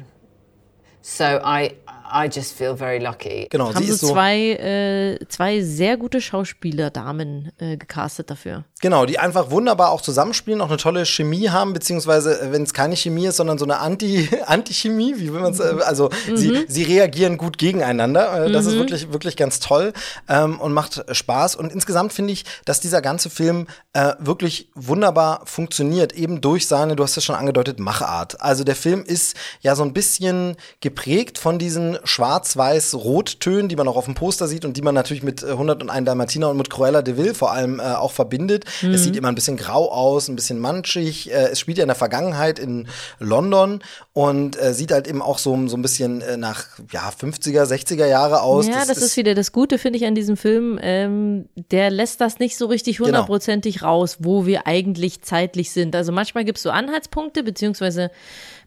[1.02, 1.76] so I
[2.12, 3.48] I just feel very lucky.
[3.50, 4.12] Genau, Haben sie so ist so.
[4.12, 8.64] zwei, äh, zwei sehr gute Schauspielerdamen äh, gecastet dafür.
[8.80, 12.72] Genau, die einfach wunderbar auch zusammenspielen, auch eine tolle Chemie haben, beziehungsweise äh, wenn es
[12.72, 16.64] keine Chemie ist, sondern so eine Anti Anti-Chemie, wie will man es, äh, also sie,
[16.68, 18.46] sie reagieren gut gegeneinander.
[18.46, 19.92] Äh, das ist wirklich, wirklich ganz toll
[20.28, 21.56] ähm, und macht Spaß.
[21.56, 26.96] Und insgesamt finde ich, dass dieser ganze Film äh, wirklich wunderbar funktioniert, eben durch seine,
[26.96, 28.40] du hast es schon angedeutet, Machart.
[28.40, 33.96] Also der Film ist ja so ein bisschen geprägt von diesen schwarz-weiß-rot-Tönen, die man auch
[33.96, 37.02] auf dem Poster sieht und die man natürlich mit äh, 101 Dalmatiner und mit Cruella
[37.02, 38.64] de Vil vor allem äh, auch verbindet.
[38.82, 41.30] Es sieht immer ein bisschen grau aus, ein bisschen manchig.
[41.30, 43.80] Äh, es spielt ja in der Vergangenheit in London
[44.12, 48.06] und äh, sieht halt eben auch so, so ein bisschen äh, nach ja, 50er, 60er
[48.06, 48.66] Jahre aus.
[48.66, 50.78] Ja, das, ist wieder das Gute, finde ich, an diesem Film.
[50.82, 53.08] Ähm, der lässt das nicht so richtig Genau.
[53.08, 55.94] hundertprozentig raus, wo wir eigentlich zeitlich sind.
[55.94, 58.10] Also manchmal gibt es so Anhaltspunkte, beziehungsweise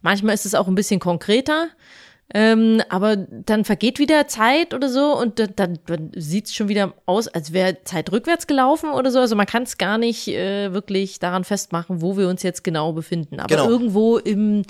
[0.01, 1.67] manchmal ist es auch ein bisschen konkreter.
[2.33, 6.69] Ähm, aber dann vergeht wieder Zeit oder so und dann, dann, dann sieht es schon
[6.69, 9.19] wieder aus, als wäre Zeit rückwärts gelaufen oder so.
[9.19, 12.93] Also man kann es gar nicht äh, wirklich daran festmachen, wo wir uns jetzt genau
[12.93, 13.39] befinden.
[13.39, 13.69] Aber Genau.
[13.69, 14.63] irgendwo im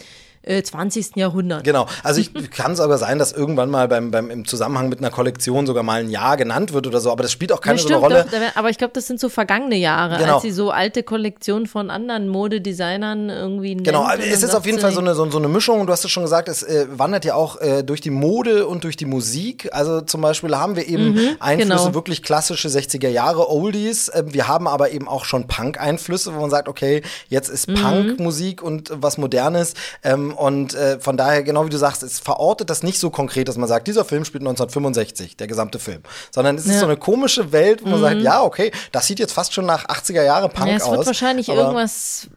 [0.43, 1.15] äh, 20.
[1.15, 1.63] Jahrhundert.
[1.63, 1.88] Genau.
[2.04, 5.12] Also ich kann es aber sein, dass irgendwann mal beim, beim im Zusammenhang mit einer
[5.12, 7.82] Kollektion sogar mal ein Jahr genannt wird oder so, aber das spielt auch keine Ja,
[7.82, 8.25] so stimmt, Rolle.
[8.30, 10.36] doch, aber ich glaube, das sind so vergangene Jahre, Genau.
[10.36, 13.88] als sie so alte Kollektionen von anderen Modedesignern irgendwie nennt.
[13.88, 15.93] Genau, also es ist auf jeden Fall so eine, so, so eine Mischung und du
[15.93, 18.97] hast es schon gesagt, es äh, wandert ja auch äh, durch die Mode und durch
[18.97, 19.69] die Musik.
[19.71, 21.93] Also zum Beispiel haben wir eben Einflüsse, genau.
[21.93, 24.10] wirklich klassische 60er Jahre Oldies.
[24.10, 27.75] Äh, wir haben aber eben auch schon Punk-Einflüsse, wo man sagt, okay, jetzt ist Mhm.
[27.75, 29.73] Punk-Musik und äh, was Modernes.
[30.04, 33.48] Ähm, und äh, von daher, genau wie du sagst, es verortet das nicht so konkret,
[33.48, 36.02] dass man sagt, dieser Film spielt 1965, der gesamte Film.
[36.32, 36.76] Sondern es ist Ja.
[36.76, 36.80] Mhm.
[36.80, 39.86] so eine komische Welt, wo man sagt, ja, okay, das sieht jetzt fast schon nach
[39.86, 40.98] 80er Jahre Punk Ja, es aus.
[40.98, 42.28] wird wahrscheinlich irgendwas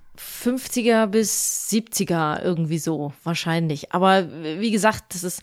[0.44, 3.92] 50er bis 70er irgendwie so, wahrscheinlich.
[3.92, 4.26] Aber
[4.58, 5.40] wie gesagt, das ist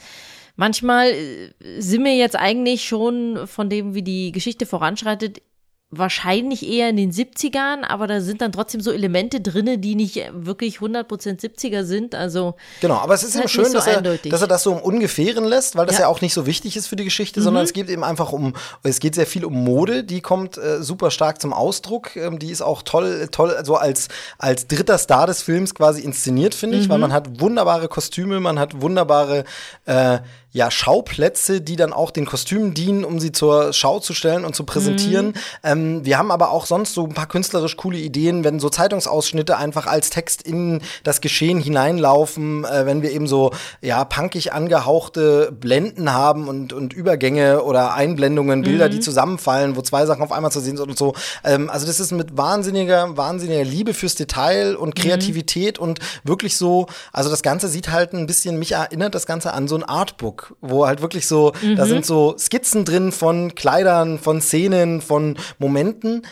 [0.55, 5.41] manchmal äh, sind wir jetzt eigentlich schon von dem, wie die Geschichte voranschreitet,
[5.91, 10.21] wahrscheinlich eher in den 70ern, aber da sind dann trotzdem so Elemente drinne, die nicht
[10.33, 11.05] wirklich 100%
[11.41, 12.15] 70er sind.
[12.15, 14.71] Also Genau, aber es ist eben halt schön, so dass, er, dass er das so
[14.71, 16.07] im Ungefähren lässt, weil das ja, Ja.
[16.07, 16.15] Mhm.
[16.15, 18.99] auch nicht so wichtig ist für die Geschichte, sondern es geht eben einfach um, es
[19.01, 22.15] geht sehr viel um Mode, die kommt äh, super stark zum Ausdruck.
[22.15, 26.55] Ähm, die ist auch toll, toll, so als, als dritter Star des Films quasi inszeniert,
[26.55, 27.01] finde ich, weil Mhm.
[27.01, 29.43] man hat wunderbare Kostüme, man hat wunderbare
[29.85, 30.19] äh,
[30.53, 34.55] ja, Schauplätze, die dann auch den Kostümen dienen, um sie zur Schau zu stellen und
[34.55, 35.27] zu präsentieren.
[35.27, 35.33] Mhm.
[35.63, 39.57] Ähm, wir haben aber auch sonst so ein paar künstlerisch coole Ideen, wenn so Zeitungsausschnitte
[39.57, 45.51] einfach als Text in das Geschehen hineinlaufen, äh, wenn wir eben so ja punkig angehauchte
[45.51, 48.91] Blenden haben und, und Übergänge oder Einblendungen, Bilder, Mhm.
[48.91, 51.13] die zusammenfallen, wo zwei Sachen auf einmal zu sehen sind und so.
[51.43, 55.01] Ähm, also das ist mit wahnsinniger, wahnsinniger Liebe fürs Detail und Mhm.
[55.01, 59.53] Kreativität und wirklich so, also das Ganze sieht halt ein bisschen, mich erinnert das Ganze
[59.53, 61.75] an so ein Artbook, wo halt wirklich so, Mhm.
[61.75, 66.23] da sind so Skizzen drin von Kleidern, von Szenen, von Momenten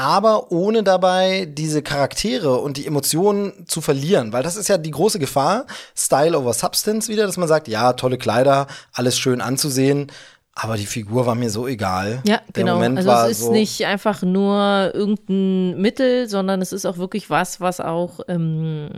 [0.00, 4.92] aber ohne dabei diese Charaktere und die Emotionen zu verlieren, weil das ist ja die
[4.92, 10.06] große Gefahr, Style over Substance wieder, dass man sagt, ja, tolle Kleider, alles schön anzusehen,
[10.54, 12.22] aber die Figur war mir so egal.
[12.24, 12.74] Ja, Der genau.
[12.74, 17.28] Moment also es ist so, nicht einfach nur irgendein Mittel, sondern es ist auch wirklich
[17.28, 18.90] was, was auch ähm,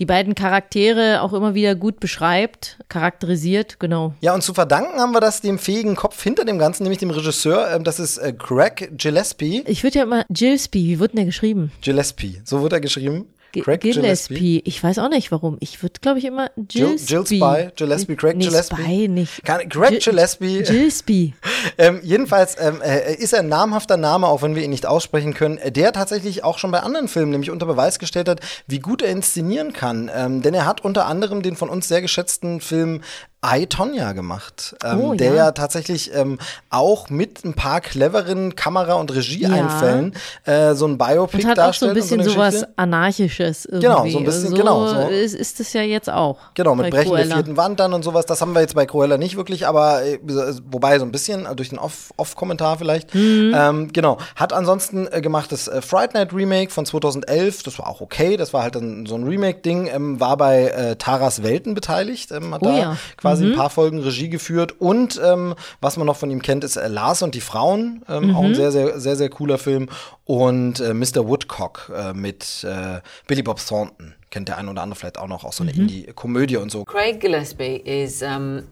[0.00, 4.14] die beiden Charaktere auch immer wieder gut beschreibt, charakterisiert, genau.
[4.22, 7.10] Ja, und zu verdanken haben wir das dem fähigen Kopf hinter dem Ganzen, nämlich dem
[7.10, 9.62] Regisseur, ähm, das ist äh, Craig Gillespie.
[9.66, 11.70] Ich würde ja immer Gillespie, wie wird denn der geschrieben?
[11.82, 13.26] Gillespie, so wird er geschrieben.
[13.52, 14.62] G Craig Gillespie.
[14.64, 15.56] Ich weiß auch nicht warum.
[15.60, 17.14] Ich würde, glaube ich, immer Jill, Gillespie.
[17.14, 18.82] Jill Spy, Gillespie, Craig nee, Gillespie.
[18.82, 19.44] Spy nicht.
[19.44, 20.62] Kann, Craig Gill- Gillespie.
[20.62, 21.34] Gillespie.
[21.76, 25.34] Ähm, jedenfalls ähm, äh, ist er ein namhafter Name, auch wenn wir ihn nicht aussprechen
[25.34, 29.02] können, der tatsächlich auch schon bei anderen Filmen nämlich unter Beweis gestellt hat, wie gut
[29.02, 30.10] er inszenieren kann.
[30.14, 33.02] Ähm, denn er hat unter anderem den von uns sehr geschätzten Film
[33.44, 35.34] I, Tonya gemacht, ähm, Oh, der ja.
[35.46, 41.44] ja tatsächlich ähm, auch mit ein paar cleveren Kamera- und Regieeinfällen äh, so ein Biopic
[41.44, 41.90] Und hat auch so darstellt.
[41.92, 42.66] ein bisschen so sowas.
[42.76, 43.86] Anarchisches irgendwie.
[43.86, 45.00] Genau, so ein bisschen, so genau, so.
[45.08, 46.36] Ist, ist es ja jetzt auch.
[46.52, 47.34] Genau, mit Brechen der Cruella.
[47.36, 48.26] vierten Wand dann und sowas.
[48.26, 50.18] Das haben wir jetzt bei Cruella nicht wirklich, aber äh,
[50.70, 53.14] wobei so ein bisschen durch den Off- Off-Kommentar vielleicht.
[53.14, 53.54] Mhm.
[53.56, 54.18] Ähm, genau.
[54.36, 57.62] Hat ansonsten äh, gemacht das äh, Fright Night Remake von 2011.
[57.62, 58.36] Das war auch okay.
[58.36, 59.86] Das war halt dann so ein Remake-Ding.
[59.86, 62.32] Ähm, war bei äh, Taras Welten beteiligt.
[62.32, 62.96] Ähm, hat Oh da ja.
[63.16, 63.52] quasi Mhm.
[63.52, 64.80] ein paar Folgen Regie geführt.
[64.80, 68.04] Und ähm, was man noch von ihm kennt, ist äh, Lars und die Frauen.
[68.08, 68.46] Ähm, Auch Mhm.
[68.48, 69.88] ein sehr, sehr, sehr, sehr cooler Film.
[70.24, 71.28] Und äh, Mr.
[71.28, 74.14] Woodcock äh, mit äh, Billy Bob Thornton.
[74.30, 75.70] Kennt der ein oder andere vielleicht auch noch, auch so Mhm.
[75.70, 76.84] eine Indie-Komödie und so.
[76.84, 78.62] Craig Gillespie is um,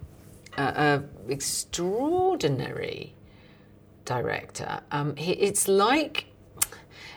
[0.57, 3.13] a, a extraordinary
[4.05, 4.81] director.
[4.93, 6.27] Um, he, it's like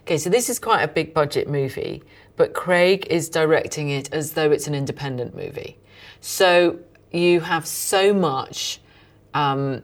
[0.04, 2.02] okay, so this is quite a big budget movie,
[2.36, 5.78] but Craig is directing it as though it's an independent movie.
[6.22, 6.80] So
[7.12, 8.80] you have so much
[9.34, 9.84] um,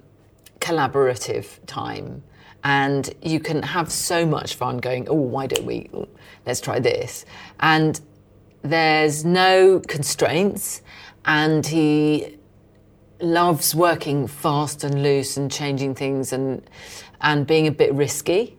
[0.59, 2.23] collaborative time.
[2.63, 5.89] And you can have so much fun going, oh, why don't we,
[6.45, 7.25] let's try this.
[7.59, 7.99] And
[8.61, 10.81] there's no constraints,
[11.25, 12.37] and he
[13.21, 16.69] loves working fast and loose and changing things and
[17.21, 18.55] and being a bit risky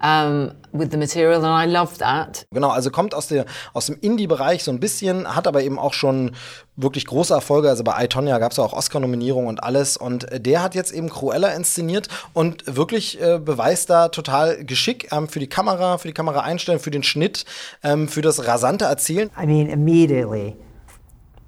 [0.00, 2.46] um, with the material, and I love that.
[2.52, 5.94] Genau, also kommt aus, der, aus dem Indie-Bereich so ein bisschen, hat aber eben auch
[5.94, 6.32] schon
[6.76, 7.68] wirklich große Erfolge.
[7.68, 9.96] Also bei I, Tonya gab es auch Oscar-Nominierungen und alles.
[9.96, 15.12] Und äh, der hat jetzt eben Cruella inszeniert und wirklich äh, beweist da total Geschick
[15.12, 17.44] ähm, für die Kamera, für die Kamera einstellen, für den Schnitt,
[17.82, 19.30] ähm, für das rasante Erzählen.
[19.40, 20.56] I mean, immediately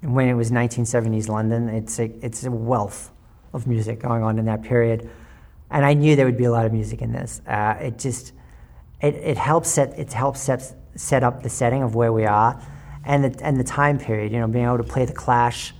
[0.01, 3.11] when it was 1970s London, it's a, it's a wealth
[3.53, 5.09] of music going on in that period,
[5.69, 7.41] and I knew there would be a lot of music in this.
[7.47, 8.33] Uh, it just
[9.01, 12.61] it, it helps set it helps set set up the setting of where we are,
[13.05, 14.31] and the and the time period.
[14.31, 15.73] You know, being able to play the Clash.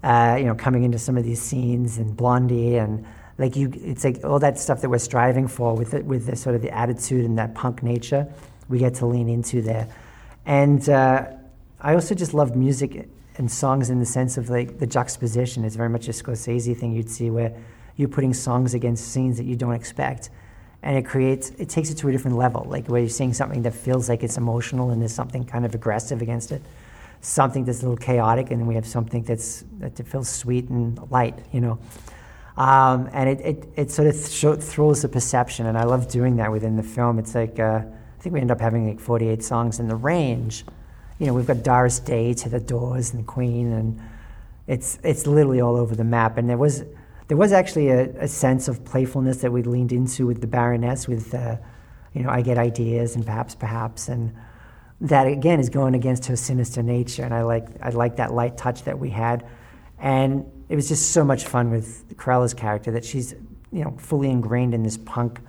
[0.00, 3.04] Uh, you know, coming into some of these scenes and Blondie and
[3.36, 6.36] like you, it's like all that stuff that we're striving for with it, with the
[6.36, 8.32] sort of the attitude and that punk nature,
[8.68, 9.88] we get to lean into there,
[10.46, 11.26] and uh,
[11.80, 15.64] I also just love music and songs in the sense of like the juxtaposition.
[15.64, 17.56] It's very much a Scorsese thing you'd see where
[17.96, 20.30] you're putting songs against scenes that you don't expect.
[20.82, 23.62] And it creates, it takes it to a different level, like where you're seeing something
[23.62, 26.62] that feels like it's emotional and there's something kind of aggressive against it,
[27.20, 31.10] something that's a little chaotic, and then we have something that's, that feels sweet and
[31.10, 31.78] light, you know.
[32.58, 36.36] Um, and it, it, it sort of th- throws the perception, and I love doing
[36.36, 37.20] that within the film.
[37.20, 40.64] It's like, uh, I think we end up having like 48 songs in the range.
[41.20, 44.00] You know, we've got Doris Day to the Doors and the Queen, and
[44.66, 46.36] it's, it's literally all over the map.
[46.36, 46.82] And there was,
[47.28, 51.06] there was actually a, a sense of playfulness that we leaned into with the Baroness,
[51.06, 51.56] with, uh,
[52.14, 54.34] you know, I get ideas and perhaps, perhaps, and
[55.00, 57.22] that again is going against her sinister nature.
[57.22, 59.46] And I like, I like that light touch that we had.
[59.98, 63.34] And it was just so much fun with Corella's character that she's,
[63.72, 65.40] you know, fully ingrained in this punk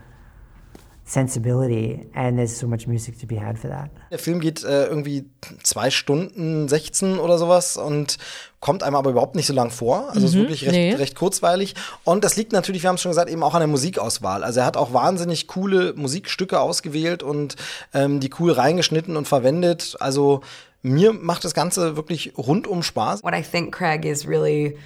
[1.09, 3.89] sensibility and there's so much music to be had for that.
[4.11, 5.25] Der Film geht äh, irgendwie
[5.63, 8.17] zwei Stunden 16 oder sowas und
[8.59, 10.09] kommt einem aber überhaupt nicht so lang vor.
[10.09, 10.93] Also mhm, ist wirklich recht, nee.
[10.93, 11.73] recht kurzweilig.
[12.03, 14.43] Und das liegt natürlich, wir haben es schon gesagt, eben auch an der Musikauswahl.
[14.43, 17.55] Also er hat auch wahnsinnig coole Musikstücke ausgewählt und
[17.93, 19.97] ähm, die cool reingeschnitten und verwendet.
[19.99, 20.41] Also
[20.83, 23.23] mir macht das Ganze wirklich rundum Spaß.
[23.23, 24.77] What I think Craig is really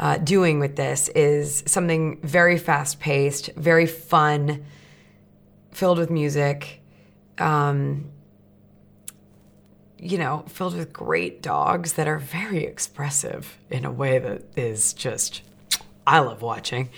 [0.00, 4.60] uh, doing with this is something very fast paced, very fun.
[5.72, 6.82] Filled with music,
[7.38, 8.10] um,
[9.98, 14.92] you know, filled with great dogs that are very expressive in a way that is
[14.92, 15.42] just,
[16.06, 16.90] I love watching.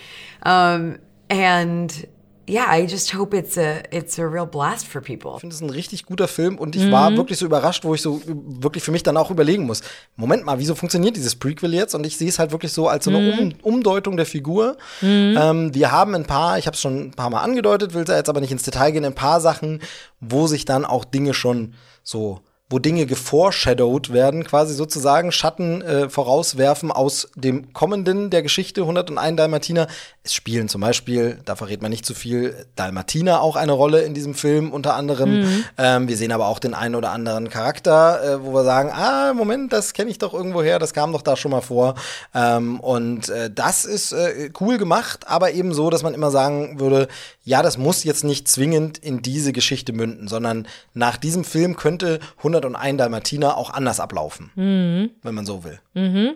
[0.43, 2.07] Um, and
[2.47, 5.33] yeah, I just hope it's a it's a real blast for people.
[5.35, 6.91] Ich finde es ein richtig guter Film und ich mhm.
[6.91, 9.81] war wirklich so überrascht, wo ich so wirklich für mich dann auch überlegen muss.
[10.15, 11.95] Moment mal, wieso funktioniert dieses Prequel jetzt?
[11.95, 13.39] Und ich sehe es halt wirklich so als so eine mhm.
[13.39, 14.77] um Umdeutung der Figur.
[15.01, 15.37] Mhm.
[15.39, 18.29] Ähm, wir haben ein paar, ich habe es schon ein paar Mal angedeutet, will jetzt
[18.29, 19.81] aber nicht ins Detail gehen, ein paar Sachen,
[20.19, 26.09] wo sich dann auch Dinge schon so wo Dinge geforeshadowed werden, quasi sozusagen Schatten äh,
[26.09, 29.87] vorauswerfen aus dem Kommenden der Geschichte 101 Dalmatiner.
[30.23, 34.13] Es spielen zum Beispiel, da verrät man nicht zu viel, Dalmatiner auch eine Rolle in
[34.13, 35.41] diesem Film unter anderem.
[35.41, 35.63] Mhm.
[35.77, 39.33] Ähm, wir sehen aber auch den einen oder anderen Charakter, äh, wo wir sagen, ah,
[39.33, 41.95] Moment, das kenne ich doch irgendwo her, das kam doch da schon mal vor.
[42.33, 46.79] Ähm, und äh, das ist äh, cool gemacht, aber eben so, dass man immer sagen
[46.79, 47.07] würde,
[47.43, 52.19] ja, das muss jetzt nicht zwingend in diese Geschichte münden, sondern nach diesem Film könnte
[52.65, 55.11] 101 Dalmatiner auch anders ablaufen, mhm.
[55.21, 55.79] wenn man so will.
[55.93, 56.35] Mhm.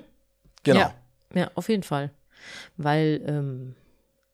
[0.63, 0.79] Genau.
[0.79, 0.93] Ja,
[1.33, 2.11] ja, auf jeden Fall.
[2.77, 3.75] Weil ähm,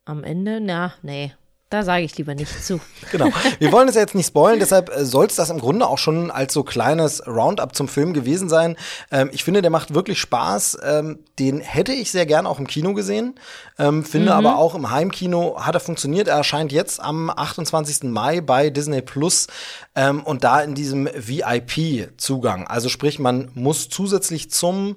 [0.06, 1.34] am Ende, na, nee,
[1.74, 2.80] da sage ich lieber nicht zu.
[3.12, 3.30] Genau.
[3.60, 6.32] Wir wollen es jetzt nicht spoilen, deshalb äh, soll es das im Grunde auch schon
[6.32, 8.76] als so kleines Roundup zum Film gewesen sein.
[9.12, 10.80] Ähm, ich finde, der macht wirklich Spaß.
[10.84, 13.36] Ähm, den hätte ich sehr gern auch im Kino gesehen.
[13.78, 14.38] Ähm, finde mhm.
[14.38, 16.28] aber auch im Heimkino hat er funktioniert.
[16.28, 18.04] Er erscheint jetzt am 28.
[18.04, 19.48] Mai bei Disney Plus
[19.96, 22.68] ähm, und da in diesem VIP-Zugang.
[22.68, 24.96] Also sprich, man muss zusätzlich zum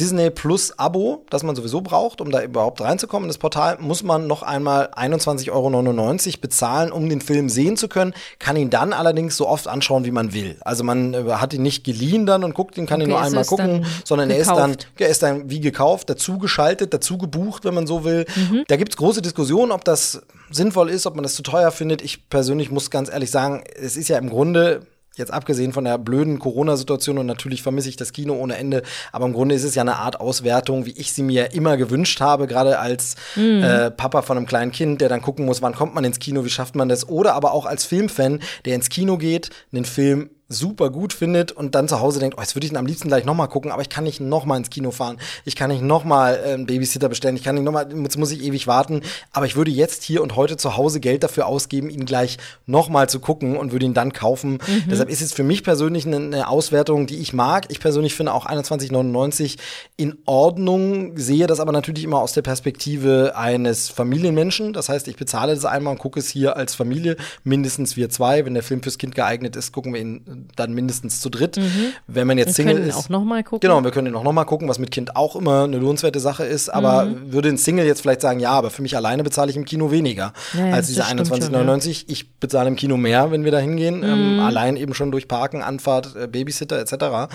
[0.00, 4.02] Disney Plus Abo, das man sowieso braucht, um da überhaupt reinzukommen in das Portal, muss
[4.02, 8.92] man noch einmal 21,99 Euro bezahlen, um den Film sehen zu können, kann ihn dann
[8.92, 10.56] allerdings so oft anschauen, wie man will.
[10.62, 13.20] Also man äh, hat ihn nicht geliehen dann und guckt ihn, kann okay, ihn nur
[13.20, 17.64] einmal gucken, sondern er ist dann, er ist dann wie gekauft, dazu geschaltet, dazu gebucht,
[17.64, 18.26] wenn man so will.
[18.34, 18.64] Mhm.
[18.66, 22.02] Da gibt's große Diskussionen, ob das sinnvoll ist, ob man das zu teuer findet.
[22.02, 25.98] Ich persönlich muss ganz ehrlich sagen, es ist ja im Grunde Jetzt abgesehen von der
[25.98, 29.74] blöden Corona-Situation und natürlich vermisse ich das Kino ohne Ende, aber im Grunde ist es
[29.74, 33.62] ja eine Art Auswertung, wie ich sie mir immer gewünscht habe, gerade als mhm.
[33.62, 36.44] äh, Papa von einem kleinen Kind, der dann gucken muss, wann kommt man ins Kino,
[36.44, 40.30] wie schafft man das, oder aber auch als Filmfan, der ins Kino geht, einen Film
[40.48, 43.08] super gut findet und dann zu Hause denkt, oh, jetzt würde ich ihn am liebsten
[43.08, 46.40] gleich nochmal gucken, aber ich kann nicht nochmal ins Kino fahren, ich kann nicht nochmal
[46.44, 49.00] äh, einen Babysitter bestellen, ich kann nicht nochmal, jetzt muss ich ewig warten,
[49.32, 53.08] aber ich würde jetzt hier und heute zu Hause Geld dafür ausgeben, ihn gleich nochmal
[53.08, 54.58] zu gucken und würde ihn dann kaufen.
[54.66, 54.84] Mhm.
[54.90, 57.66] Deshalb ist es für mich persönlich eine, eine, Auswertung, die ich mag.
[57.70, 59.56] Ich persönlich finde auch 21,99
[59.96, 64.74] in Ordnung, sehe das aber natürlich immer aus der Perspektive eines Familienmenschen.
[64.74, 68.44] Das heißt, ich bezahle das einmal und gucke es hier als Familie, mindestens wir zwei.
[68.44, 70.22] Wenn der Film fürs Kind geeignet ist, gucken wir ihn
[70.56, 71.56] dann mindestens zu dritt.
[71.56, 71.92] Mhm.
[72.06, 72.96] Wenn man jetzt Single ist.
[72.96, 73.60] auch noch mal gucken.
[73.60, 76.20] Genau, wir können ihn auch noch mal gucken, was mit Kind auch immer eine lohnenswerte
[76.20, 76.68] Sache ist.
[76.68, 77.32] Aber mhm.
[77.32, 79.90] würde ein Single jetzt vielleicht sagen, ja, aber für mich alleine bezahle ich im Kino
[79.90, 81.90] weniger ja, als diese 21,99.
[81.90, 82.04] Ja.
[82.08, 84.02] Ich bezahle im Kino mehr, wenn wir da hingehen.
[84.02, 84.38] Ähm, mhm.
[84.38, 87.32] Ähm, allein eben schon durch Parken, Anfahrt, äh, Babysitter etc.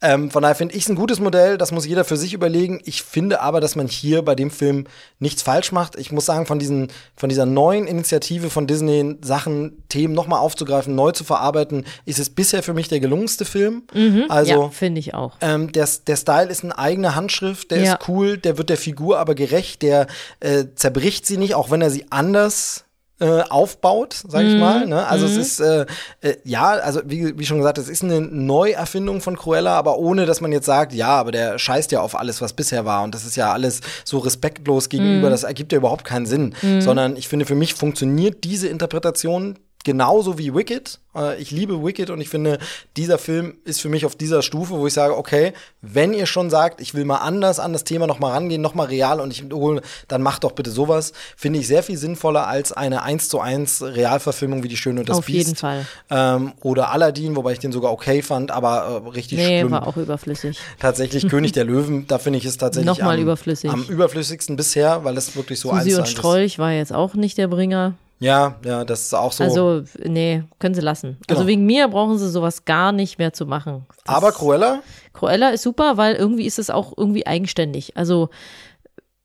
[0.00, 1.56] Ähm, von daher finde ich es ein gutes Modell.
[1.56, 2.80] Das muss jeder für sich überlegen.
[2.84, 4.86] Ich finde aber, dass man hier bei dem Film
[5.20, 5.96] nichts falsch macht.
[5.96, 10.94] Ich muss sagen, von diesen, von dieser neuen Initiative von Disney, Sachen, Themen nochmal aufzugreifen,
[10.94, 13.82] neu zu verarbeiten, ist es bisher für mich der gelungenste Film.
[13.94, 15.36] Mhm, also ja, finde ich auch.
[15.40, 17.92] Ähm, der, der Style ist eine eigene Handschrift, der ja.
[17.94, 20.06] ist cool, der wird der Figur aber gerecht, der
[20.40, 22.84] äh, zerbricht sie nicht, auch wenn er sie anders
[23.20, 24.48] äh, aufbaut, sag Mhm.
[24.48, 24.86] ich mal.
[24.86, 25.06] Ne?
[25.06, 25.86] Also es ist, äh,
[26.22, 30.26] äh, ja, also wie, wie schon gesagt, es ist eine Neuerfindung von Cruella, aber ohne,
[30.26, 33.14] dass man jetzt sagt, ja, aber der scheißt ja auf alles, was bisher war und
[33.14, 35.30] das ist ja alles so respektlos gegenüber, Mhm.
[35.32, 36.54] das ergibt ja überhaupt keinen Sinn.
[36.80, 40.98] Sondern ich finde, für mich funktioniert diese Interpretation genauso wie Wicked.
[41.14, 42.58] Äh, Ich liebe Wicked und ich finde,
[42.96, 46.50] dieser Film ist für mich auf dieser Stufe, wo ich sage, okay, wenn ihr schon
[46.50, 49.30] sagt, ich will mal anders an das Thema noch mal rangehen, noch mal real und
[49.30, 51.12] ich hole, dann macht doch bitte sowas.
[51.36, 55.08] Finde ich sehr viel sinnvoller als eine 1 zu 1 Realverfilmung wie Die Schöne und
[55.08, 55.46] das Auf Biest.
[55.48, 55.86] jeden Fall.
[56.10, 59.70] Ähm, oder Aladdin, wobei ich den sogar okay fand, aber äh, richtig Nee, schlimm.
[59.72, 60.58] war auch überflüssig.
[60.78, 63.70] Tatsächlich König der Löwen, da finde ich es tatsächlich Nochmal am, überflüssig.
[63.70, 66.08] am überflüssigsten bisher, weil das wirklich so Susi eins und.
[66.08, 67.94] Strolch war jetzt auch nicht der Bringer.
[68.22, 69.42] Ja, ja, das ist auch so.
[69.44, 71.18] Also, nee, können sie lassen.
[71.28, 71.48] Also Genau.
[71.48, 73.84] wegen mir brauchen sie sowas gar nicht mehr zu machen.
[74.04, 74.80] Das- aber Cruella,
[75.12, 77.96] Cruella ist super, weil irgendwie ist es auch irgendwie eigenständig.
[77.96, 78.28] Also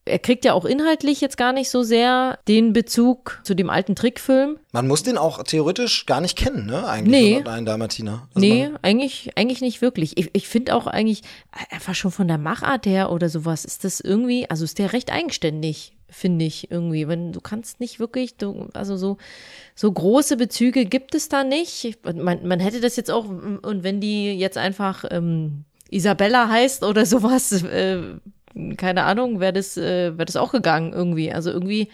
[0.08, 3.94] er kriegt ja auch inhaltlich jetzt gar nicht so sehr den Bezug zu dem alten
[3.94, 4.58] Trickfilm.
[4.72, 6.86] man muss den auch theoretisch gar nicht kennen, ne?
[6.86, 7.36] Eigentlich Nee.
[7.36, 8.28] 101 Dalmatiner.
[8.34, 10.16] Also Nee, eigentlich, eigentlich nicht wirklich.
[10.16, 11.22] Ich, ich finde auch eigentlich,
[11.70, 15.12] einfach schon von der Machart her oder sowas, ist das irgendwie, also ist der recht
[15.12, 17.06] eigenständig, finde ich irgendwie.
[17.08, 19.18] Wenn du kannst nicht wirklich, du, also so,
[19.74, 21.98] so große Bezüge gibt es da nicht.
[22.04, 27.06] Man, man hätte das jetzt auch, und wenn die jetzt einfach ähm, Isabella heißt oder
[27.06, 28.02] sowas, äh,
[28.76, 31.32] keine Ahnung, wäre das, äh, wäre das auch gegangen irgendwie.
[31.32, 31.88] Also irgendwie.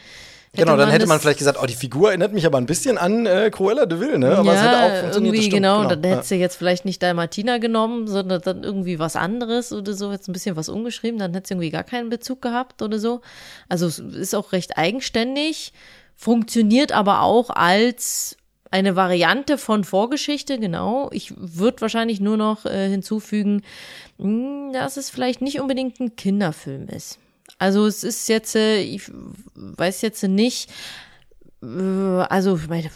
[0.57, 3.27] Genau, dann hätte man vielleicht gesagt, oh, die Figur erinnert mich aber ein bisschen an
[3.27, 4.37] äh, Cruella de Vil, ne?
[4.39, 5.15] Aber es hätte auch funktioniert.
[5.17, 6.11] irgendwie stimmt, genau, dann ja.
[6.11, 10.29] hättest du jetzt vielleicht nicht Dalmatina genommen, sondern dann irgendwie was anderes oder so, jetzt
[10.29, 13.21] ein bisschen was umgeschrieben, dann hättest du irgendwie gar keinen Bezug gehabt oder so.
[13.69, 15.73] Also es ist auch recht eigenständig,
[16.15, 18.37] funktioniert aber auch als
[18.75, 21.09] eine Variante von Vorgeschichte, genau.
[21.13, 23.63] Ich würde wahrscheinlich nur noch äh, hinzufügen,
[24.19, 27.21] mh, dass es vielleicht nicht unbedingt ein Kinderfilm ist.
[27.59, 29.13] Also es ist jetzt, äh, ich
[29.55, 30.73] weiß jetzt nicht,
[31.63, 32.91] also ich meine,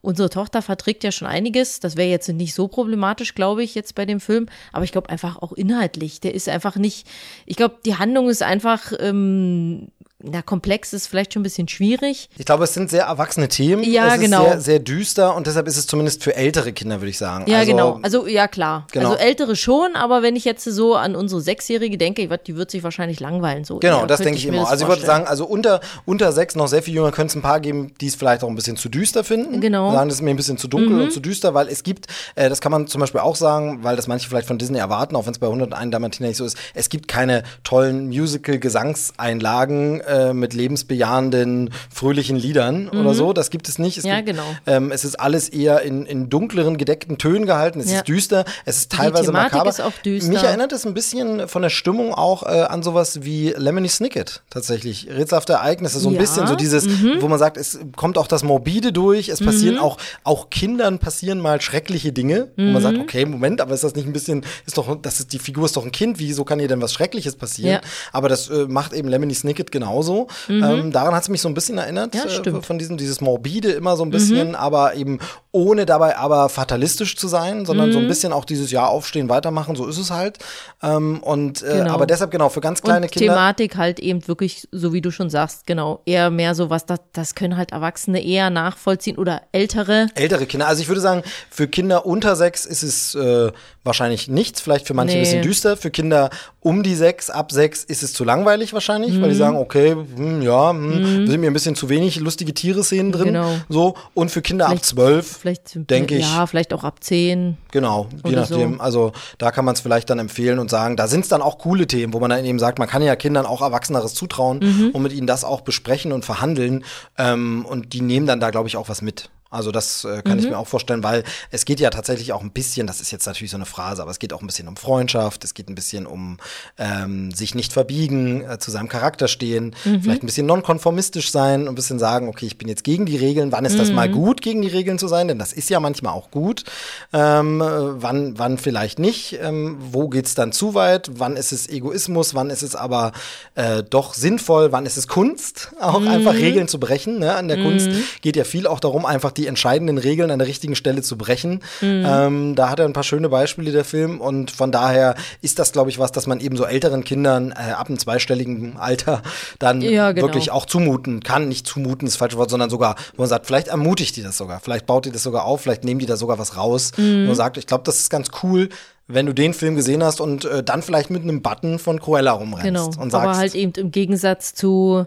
[0.00, 1.80] unsere Tochter verträgt ja schon einiges.
[1.80, 4.46] Das wäre jetzt nicht so problematisch, glaube ich, jetzt bei dem Film.
[4.72, 6.20] Aber ich glaube einfach auch inhaltlich.
[6.20, 7.06] Der ist einfach nicht.
[7.44, 8.92] Ich glaube, die Handlung ist einfach.
[8.98, 9.88] Ähm,
[10.24, 12.28] na, komplex ist vielleicht schon ein bisschen schwierig.
[12.38, 13.82] Ich glaube, es sind sehr erwachsene Themen.
[13.84, 14.44] Ja, es ist genau.
[14.44, 17.44] Sehr, sehr düster und deshalb ist es zumindest für ältere Kinder, würde ich sagen.
[17.48, 18.00] Ja, also, genau.
[18.02, 18.86] Also, ja, klar.
[18.92, 19.10] Genau.
[19.10, 22.82] Also ältere schon, aber wenn ich jetzt so an unsere Sechsjährige denke, die wird sich
[22.82, 23.64] wahrscheinlich langweilen.
[23.64, 24.70] So Genau, eher, das denke ich mir immer.
[24.70, 27.42] Also ich würde sagen, also unter, unter sechs, noch sehr viel jünger, könnte es ein
[27.42, 29.60] paar geben, die es vielleicht auch ein bisschen zu düster finden.
[29.60, 29.90] Genau.
[29.90, 29.94] Mhm.
[29.94, 32.48] Sagen, das ist mir ein bisschen zu dunkel und zu düster, weil es gibt, äh,
[32.48, 35.26] das kann man zum Beispiel auch sagen, weil das manche vielleicht von Disney erwarten, auch
[35.26, 40.54] wenn es bei 101 Dalmatiner nicht so ist, es gibt keine tollen Musical-Gesangseinlagen äh, mit
[40.54, 43.32] lebensbejahenden, fröhlichen Liedern oder so.
[43.32, 43.98] Das gibt es nicht.
[43.98, 44.10] Es Mhm.
[44.10, 44.44] Ja, gibt, genau.
[44.66, 47.80] Ähm, es ist alles eher in, in dunkleren, gedeckten Tönen gehalten.
[47.80, 47.98] Es Ja.
[47.98, 48.44] ist düster.
[48.64, 49.70] Es ist teilweise Thematik makaber.
[49.70, 50.30] ist auch düster.
[50.32, 54.42] Mich erinnert es ein bisschen von der Stimmung auch äh, an sowas wie Lemony Snicket
[54.50, 55.08] tatsächlich.
[55.10, 56.24] Rätselhafte Ereignisse, so ein Ja, Mhm.
[56.24, 56.86] bisschen so dieses,
[57.20, 61.40] wo man sagt, es kommt auch das Morbide durch, es passieren auch, auch Kindern passieren
[61.40, 62.80] mal schreckliche Dinge, wo man Mhm.
[62.80, 65.64] sagt, okay, Moment, aber ist das nicht ein bisschen, ist doch, das ist, die Figur
[65.64, 67.74] ist doch ein Kind, wieso kann ihr denn was Schreckliches passieren?
[67.74, 67.80] Ja.
[68.12, 70.03] Aber das äh, macht eben Lemony Snicket genauso.
[70.48, 72.20] Ähm, daran hat es mich so ein bisschen erinnert, Mhm.
[72.20, 72.50] Ja, äh.
[72.58, 72.62] Mhm.
[72.62, 75.18] von diesem, dieses Morbide immer so ein bisschen, aber eben
[75.54, 77.92] ohne dabei aber fatalistisch zu sein, sondern Mhm.
[77.92, 80.38] so ein bisschen auch dieses Jahr aufstehen, weitermachen, so ist es halt.
[80.82, 81.94] Ähm, und äh, Genau.
[81.94, 83.34] aber deshalb genau für ganz kleine und Kinder.
[83.34, 86.98] Thematik halt eben wirklich, so wie du schon sagst, genau, eher mehr so was, das,
[87.12, 90.08] das können halt Erwachsene eher nachvollziehen oder Ältere.
[90.16, 90.66] Ältere Kinder.
[90.66, 93.52] Also ich würde sagen, für Kinder unter sechs ist es äh,
[93.84, 95.24] wahrscheinlich nichts, vielleicht für manche ein Nee.
[95.24, 95.76] bisschen düster.
[95.76, 99.22] Für Kinder um die sechs, ab sechs ist es zu langweilig wahrscheinlich, Mhm.
[99.22, 103.12] weil die sagen, okay, hm, ja, hm, sind mir ein bisschen zu wenig lustige Tiere-Szenen
[103.12, 103.26] drin.
[103.26, 103.50] Genau.
[103.68, 103.94] So.
[104.14, 106.22] Und für Kinder ab Vielleicht- zwölf, Vielleicht, denke ich.
[106.24, 107.58] Ja, vielleicht auch ab zehn.
[107.70, 108.76] Genau, je nachdem.
[108.76, 108.80] so.
[108.80, 111.58] Also da kann man es vielleicht dann empfehlen und sagen, da sind es dann auch
[111.58, 114.90] coole Themen, wo man dann eben sagt, man kann ja Kindern auch Erwachseneres zutrauen Mhm.
[114.94, 116.82] und mit ihnen das auch besprechen und verhandeln.
[117.18, 119.28] Ähm, und die nehmen dann da, glaube ich, auch was mit.
[119.50, 120.42] Also das äh, kann Mhm.
[120.44, 123.24] ich mir auch vorstellen, weil es geht ja tatsächlich auch ein bisschen, das ist jetzt
[123.26, 125.76] natürlich so eine Phrase, aber es geht auch ein bisschen um Freundschaft, es geht ein
[125.76, 126.38] bisschen um
[126.76, 130.02] ähm, sich nicht verbiegen, äh, zu seinem Charakter stehen, Mhm.
[130.02, 133.16] vielleicht ein bisschen nonkonformistisch sein und ein bisschen sagen, okay, ich bin jetzt gegen die
[133.16, 134.12] Regeln, wann ist das mal Mhm.
[134.12, 136.64] gut, gegen die Regeln zu sein, denn das ist ja manchmal auch gut,
[137.12, 137.64] ähm, äh,
[138.02, 142.50] wann, wann vielleicht nicht, ähm, wo geht's dann zu weit, wann ist es Egoismus, wann
[142.50, 143.12] ist es aber
[143.54, 146.08] äh, doch sinnvoll, wann ist es Kunst, auch Mhm.
[146.08, 147.20] einfach Regeln zu brechen.
[147.20, 147.36] Ne?
[147.36, 150.74] An der Kunst geht ja viel auch darum, einfach die entscheidenden Regeln an der richtigen
[150.76, 151.60] Stelle zu brechen.
[151.80, 152.04] Mhm.
[152.06, 155.72] Ähm, da hat er ein paar schöne Beispiele, der Film, und von daher ist das,
[155.72, 159.22] glaube ich, was, dass man eben so älteren Kindern äh, ab einem zweistelligen Alter
[159.58, 160.26] dann Ja, genau.
[160.26, 161.48] wirklich auch zumuten kann.
[161.48, 164.36] Nicht zumuten ist das falsche Wort, sondern sogar, wo man sagt, vielleicht ermutigt die das
[164.36, 166.92] sogar, vielleicht baut die das sogar auf, vielleicht nehmen die da sogar was raus.
[166.96, 167.04] Mhm.
[167.04, 168.68] Und man sagt, ich glaube, das ist ganz cool,
[169.06, 172.32] wenn du den Film gesehen hast und äh, dann vielleicht mit einem Button von Cruella
[172.32, 172.86] rumrennst Genau.
[172.86, 175.06] und sagst, Aber halt eben im Gegensatz zu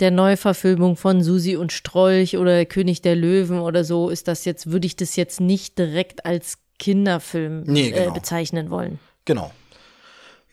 [0.00, 4.70] der Neuverfilmung von Susi und Strolch oder König der Löwen oder so, ist das jetzt,
[4.70, 8.10] würde ich das jetzt nicht direkt als Kinderfilm Nee, genau.
[8.10, 8.98] äh, bezeichnen wollen.
[9.24, 9.52] Genau.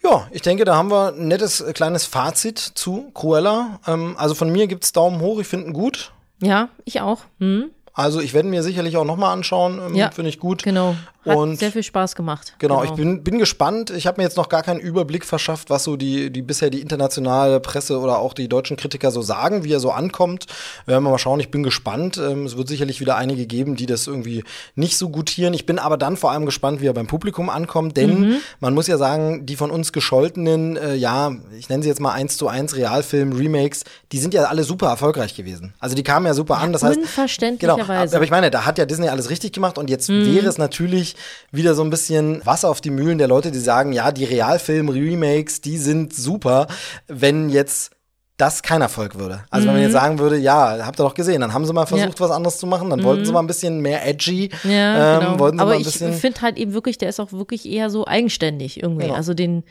[0.04, 3.80] Ja, ich denke, da haben wir ein nettes äh, kleines Fazit zu Cruella.
[3.88, 6.14] Ähm, also von mir gibt's Daumen hoch, ich finde ihn gut.
[6.42, 7.22] Ja, ich auch.
[7.40, 7.72] Hm?
[7.94, 10.64] Also ich werde mir sicherlich auch nochmal anschauen, ähm, Ja, finde ich gut.
[10.64, 10.96] Genau.
[11.26, 12.54] Hat Und sehr viel Spaß gemacht.
[12.60, 13.90] Genau, ich bin, bin gespannt.
[13.90, 16.80] Ich habe mir jetzt noch gar keinen Überblick verschafft, was so die, die bisher die
[16.80, 20.46] internationale Presse oder auch die deutschen Kritiker so sagen, wie er so ankommt.
[20.86, 21.42] Werden wir mal schauen.
[21.42, 22.18] Ich bin gespannt.
[22.18, 25.54] Ähm, es wird sicherlich wieder einige geben, die das irgendwie nicht so gutieren.
[25.54, 28.88] Ich bin aber dann vor allem gespannt, wie er beim Publikum ankommt, denn man muss
[28.88, 32.48] ja sagen, die von uns gescholtenen, äh, ja, ich nenne sie jetzt mal 1 zu
[32.48, 35.74] 1 Realfilm, Remakes, die sind ja alle super erfolgreich gewesen.
[35.80, 36.72] Also die kamen ja super an.
[36.72, 38.06] Das heißt, unverständlicherweise.
[38.06, 40.58] Genau, aber ich meine, da hat ja Disney alles richtig gemacht und jetzt wäre es
[40.58, 41.09] natürlich
[41.52, 45.62] wieder so ein bisschen Wasser auf die Mühlen der Leute, die sagen, ja, die Realfilm-Remakes,
[45.62, 46.68] die sind super,
[47.08, 47.92] wenn jetzt
[48.38, 49.44] das kein Erfolg würde.
[49.50, 51.86] Also wenn man jetzt sagen würde, ja, habt ihr doch gesehen, dann haben sie mal
[51.86, 55.20] versucht, was anderes zu machen, dann wollten sie mal ein bisschen mehr edgy, Ja, ähm,
[55.20, 55.40] genau.
[55.40, 57.90] wollten sie Aber mal ein ich finde halt eben wirklich, der ist auch wirklich eher
[57.90, 59.08] so eigenständig irgendwie.
[59.08, 59.16] Genau.
[59.16, 59.64] Also den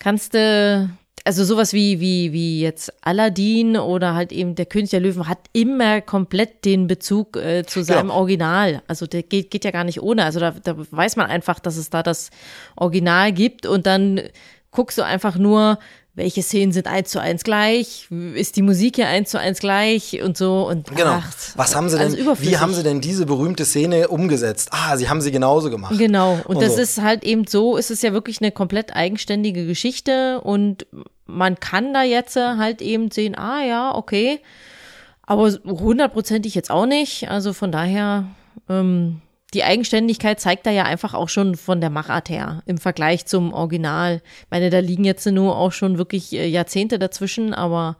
[0.00, 0.90] kannst du,
[1.24, 5.38] also sowas wie, wie, wie jetzt Aladdin oder halt eben der König der Löwen hat
[5.52, 8.14] immer komplett den Bezug äh, zu seinem Genau.
[8.14, 8.82] Original.
[8.88, 10.24] Also der geht, geht ja gar nicht ohne.
[10.24, 12.30] Also da, da weiß man einfach, dass es da das
[12.76, 14.20] Original gibt und dann
[14.70, 15.78] guckst du einfach nur,
[16.14, 20.22] welche Szenen sind eins zu eins gleich, ist die Musik ja eins zu eins gleich
[20.22, 21.12] und so und Genau.
[21.22, 24.68] ach, Was haben sie denn, also wie haben sie denn diese berühmte Szene umgesetzt?
[24.72, 25.96] Ah, sie haben sie genauso gemacht.
[25.96, 26.82] Genau, und, Und das so.
[26.82, 30.86] ist halt eben so, ist es ja wirklich eine komplett eigenständige Geschichte und
[31.26, 34.40] man kann da jetzt halt eben sehen, ah ja, okay,
[35.22, 37.30] aber hundertprozentig jetzt auch nicht.
[37.30, 38.26] Also von daher,
[38.68, 39.22] ähm,
[39.54, 43.52] die Eigenständigkeit zeigt da ja einfach auch schon von der Machart her im Vergleich zum
[43.52, 44.22] Original.
[44.40, 47.96] Ich meine, da liegen jetzt nur auch schon wirklich äh, Jahrzehnte dazwischen, aber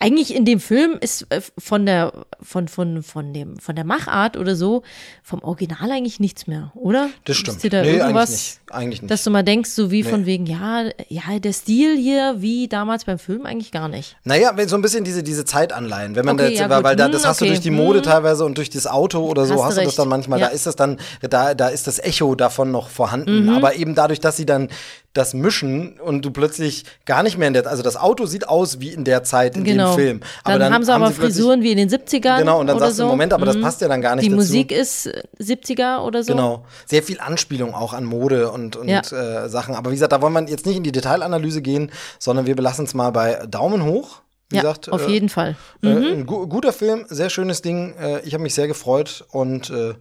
[0.00, 4.36] eigentlich in dem Film ist äh, von der von von von dem von der Machart
[4.36, 4.82] oder so
[5.22, 7.08] vom Original eigentlich nichts mehr, oder?
[7.24, 7.62] Das Ist stimmt.
[7.62, 8.60] dir da nee, irgendwas, eigentlich nicht.
[8.72, 9.10] Eigentlich nicht.
[9.10, 13.04] dass du mal denkst, so wie von wegen, ja, ja, der Stil hier wie damals
[13.04, 14.16] beim Film eigentlich gar nicht.
[14.24, 16.14] Naja, wenn so ein bisschen diese, diese Zeitanleihen.
[16.16, 17.52] Wenn man Okay, da jetzt, ja, weil, da, Hm, das hast du okay.
[17.54, 18.04] durch die Mode Hm.
[18.04, 20.46] teilweise und durch das Auto oder so, Hast hast, du du das dann manchmal, Ja.
[20.48, 23.44] da ist das dann, da, da ist das Echo davon noch vorhanden.
[23.44, 23.48] Mhm.
[23.50, 24.68] Aber eben dadurch, dass sie dann
[25.16, 28.80] das mischen und du plötzlich gar nicht mehr in der, also das Auto sieht aus
[28.80, 29.94] wie in der Zeit in Genau.
[29.94, 30.20] dem Film.
[30.44, 32.38] dann, haben sie aber plötzlich- Frisuren wie in den 70ern.
[32.38, 33.08] Genau, und dann sagst du, so.
[33.08, 33.62] Moment, aber das Mhm.
[33.62, 34.36] passt ja dann gar nicht Die dazu.
[34.36, 36.32] Musik ist äh, 70er oder so.
[36.32, 36.64] Genau.
[36.86, 39.00] Sehr viel Anspielung auch an Mode und, und Ja.
[39.00, 39.74] äh, Sachen.
[39.74, 42.84] Aber wie gesagt, da wollen wir jetzt nicht in die Detailanalyse gehen, sondern wir belassen
[42.84, 44.20] es mal bei Daumen hoch.
[44.48, 45.56] Wie Ja, gesagt, auf äh, jeden Fall.
[45.82, 47.94] äh, ein gu guter Film, sehr schönes Ding.
[48.00, 49.94] Äh, ich habe mich sehr gefreut und äh,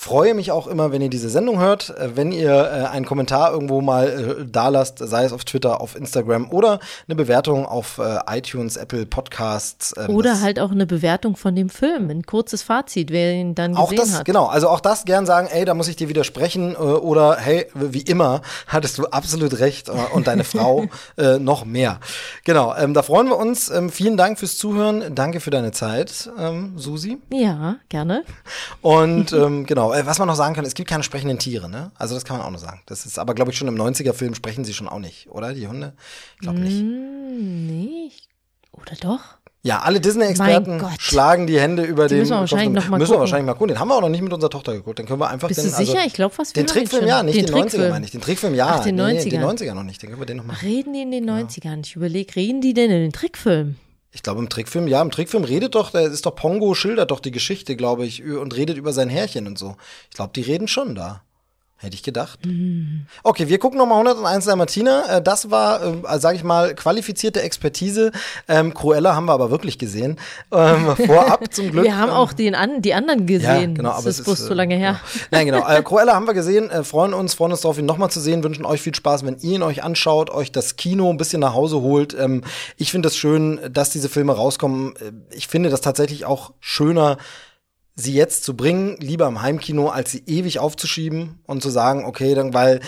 [0.00, 1.90] freue mich auch immer, wenn ihr diese Sendung hört.
[1.90, 4.08] Äh, wenn ihr äh, einen Kommentar irgendwo mal
[4.40, 8.76] äh, da lasst, sei es auf Twitter, auf Instagram oder eine Bewertung auf äh, iTunes,
[8.76, 9.94] Apple Podcasts.
[9.98, 13.76] ähm, Oder halt auch eine Bewertung von dem Film, ein kurzes Fazit, wer ihn dann
[13.76, 14.24] auch gesehen das, hat.
[14.24, 17.66] genau, also auch das gern sagen, ey, da muss ich dir widersprechen äh, oder hey,
[17.74, 20.86] wie immer hattest du absolut recht äh, und deine Frau
[21.18, 22.00] äh, noch mehr.
[22.44, 23.68] Genau, ähm, da freuen wir uns.
[23.68, 27.18] Ähm, vielen Dank fürs Zuhören, danke für deine Zeit, ähm, Susi.
[27.30, 28.24] Ja, gerne.
[28.80, 31.90] Und ähm, genau, äh, was man noch sagen kann, es gibt keine sprechenden Tiere, ne?
[31.96, 32.80] Also das kann man auch noch sagen.
[32.86, 35.52] Das ist aber, glaube ich, schon im 90er-Film sprechen sie schon auch nicht, oder?
[35.52, 35.94] Die Hunde?
[36.34, 36.82] Ich glaube nicht.
[36.82, 38.28] Nee, ich-
[38.72, 39.20] oder doch?
[39.62, 42.20] Ja, alle Disney-Experten schlagen die Hände über Die den.
[42.20, 42.84] müssen wir wahrscheinlich Kopf.
[42.84, 43.20] noch mal Müssen wir gucken.
[43.20, 43.68] wahrscheinlich mal gucken.
[43.68, 44.98] Den haben wir auch noch nicht mit unserer Tochter geguckt.
[44.98, 45.96] Dann können wir einfach Bist den, du sicher?
[45.96, 47.90] Also, ich glaube fast den wir Trickfilm ja, nicht den, 90er Trickfilm.
[47.90, 48.10] meine ich.
[48.12, 48.76] Den Trickfilm ja.
[48.78, 49.28] Ach, den Nee, nee, 90ern.
[49.30, 50.02] den 90er noch nicht.
[50.02, 50.56] Den können wir den noch mal.
[50.62, 51.80] Reden die in den 90ern?
[51.84, 53.76] Ich überlege, reden die denn in den Trickfilm?
[54.12, 57.20] Ich glaube im Trickfilm, ja, im Trickfilm redet doch, der ist doch Pongo, schildert doch
[57.20, 59.76] die Geschichte, glaube ich, und redet über sein Härchen und so.
[60.10, 61.22] Ich glaube, die reden schon da.
[61.82, 62.44] Hätte ich gedacht.
[62.44, 63.06] Mhm.
[63.22, 65.04] Okay, wir gucken nochmal 101 Dalmatiner.
[65.08, 68.12] Äh, Das war, äh, sage ich mal, qualifizierte Expertise.
[68.48, 70.18] Ähm, Cruella haben wir aber wirklich gesehen.
[70.52, 71.84] Ähm, vorab zum Glück.
[71.84, 73.70] Wir haben Ähm, auch den an, die anderen gesehen.
[73.70, 75.00] Ja, genau, das aber ist es bloß ist, so lange äh, her.
[75.00, 75.24] Genau.
[75.30, 75.66] Nein, genau.
[75.66, 78.44] Äh, Cruella haben wir gesehen, äh, freuen uns, freuen uns darauf, ihn nochmal zu sehen,
[78.44, 81.54] wünschen euch viel Spaß, wenn ihr ihn euch anschaut, euch das Kino ein bisschen nach
[81.54, 82.12] Hause holt.
[82.12, 82.44] Ähm,
[82.76, 84.94] ich finde es das schön, dass diese Filme rauskommen.
[84.96, 87.16] Äh, Ich finde das tatsächlich auch schöner,
[87.94, 92.34] sie jetzt zu bringen, lieber im Heimkino, als sie ewig aufzuschieben und zu sagen, okay,
[92.34, 92.80] dann, weil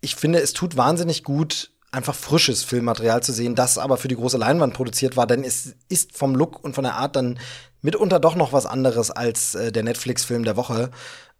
[0.00, 4.16] ich finde, es tut wahnsinnig gut, einfach frisches Filmmaterial zu sehen, das aber für die
[4.16, 7.38] große Leinwand produziert war, denn es ist vom Look und von der Art dann
[7.80, 10.90] mitunter doch noch was anderes als äh, der Netflix-Film der Woche.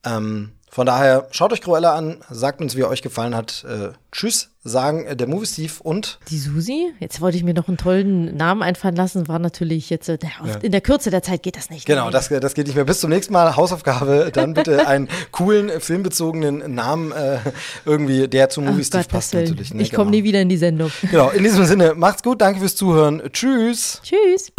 [0.05, 3.65] Ähm, Von daher, schaut euch Cruella an, sagt uns, wie er euch gefallen hat.
[3.69, 6.93] Äh, tschüss, sagen äh, der Movie Steve und Die Susi?
[6.99, 10.31] Jetzt wollte ich mir noch einen tollen Namen einfallen lassen, war natürlich jetzt, äh, der,
[10.63, 11.87] in der Kürze der Zeit geht das nicht.
[11.87, 12.85] Genau, das, das geht nicht mehr.
[12.85, 13.57] Bis zum nächsten Mal.
[13.57, 17.39] Hausaufgabe, dann bitte einen coolen, äh, filmbezogenen Namen äh,
[17.85, 19.73] irgendwie, der zum Movie Ach Steve Gott, passt natürlich.
[19.73, 19.83] ne?
[19.83, 20.19] Ich komme genau.
[20.19, 20.91] nie wieder in die Sendung.
[21.11, 23.23] Genau, in diesem Sinne, macht's gut, danke fürs Zuhören.
[23.33, 24.03] Tschüss.
[24.03, 24.53] Tschüss.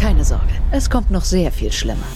[0.00, 2.06] Keine Sorge, es kommt noch sehr viel schlimmer.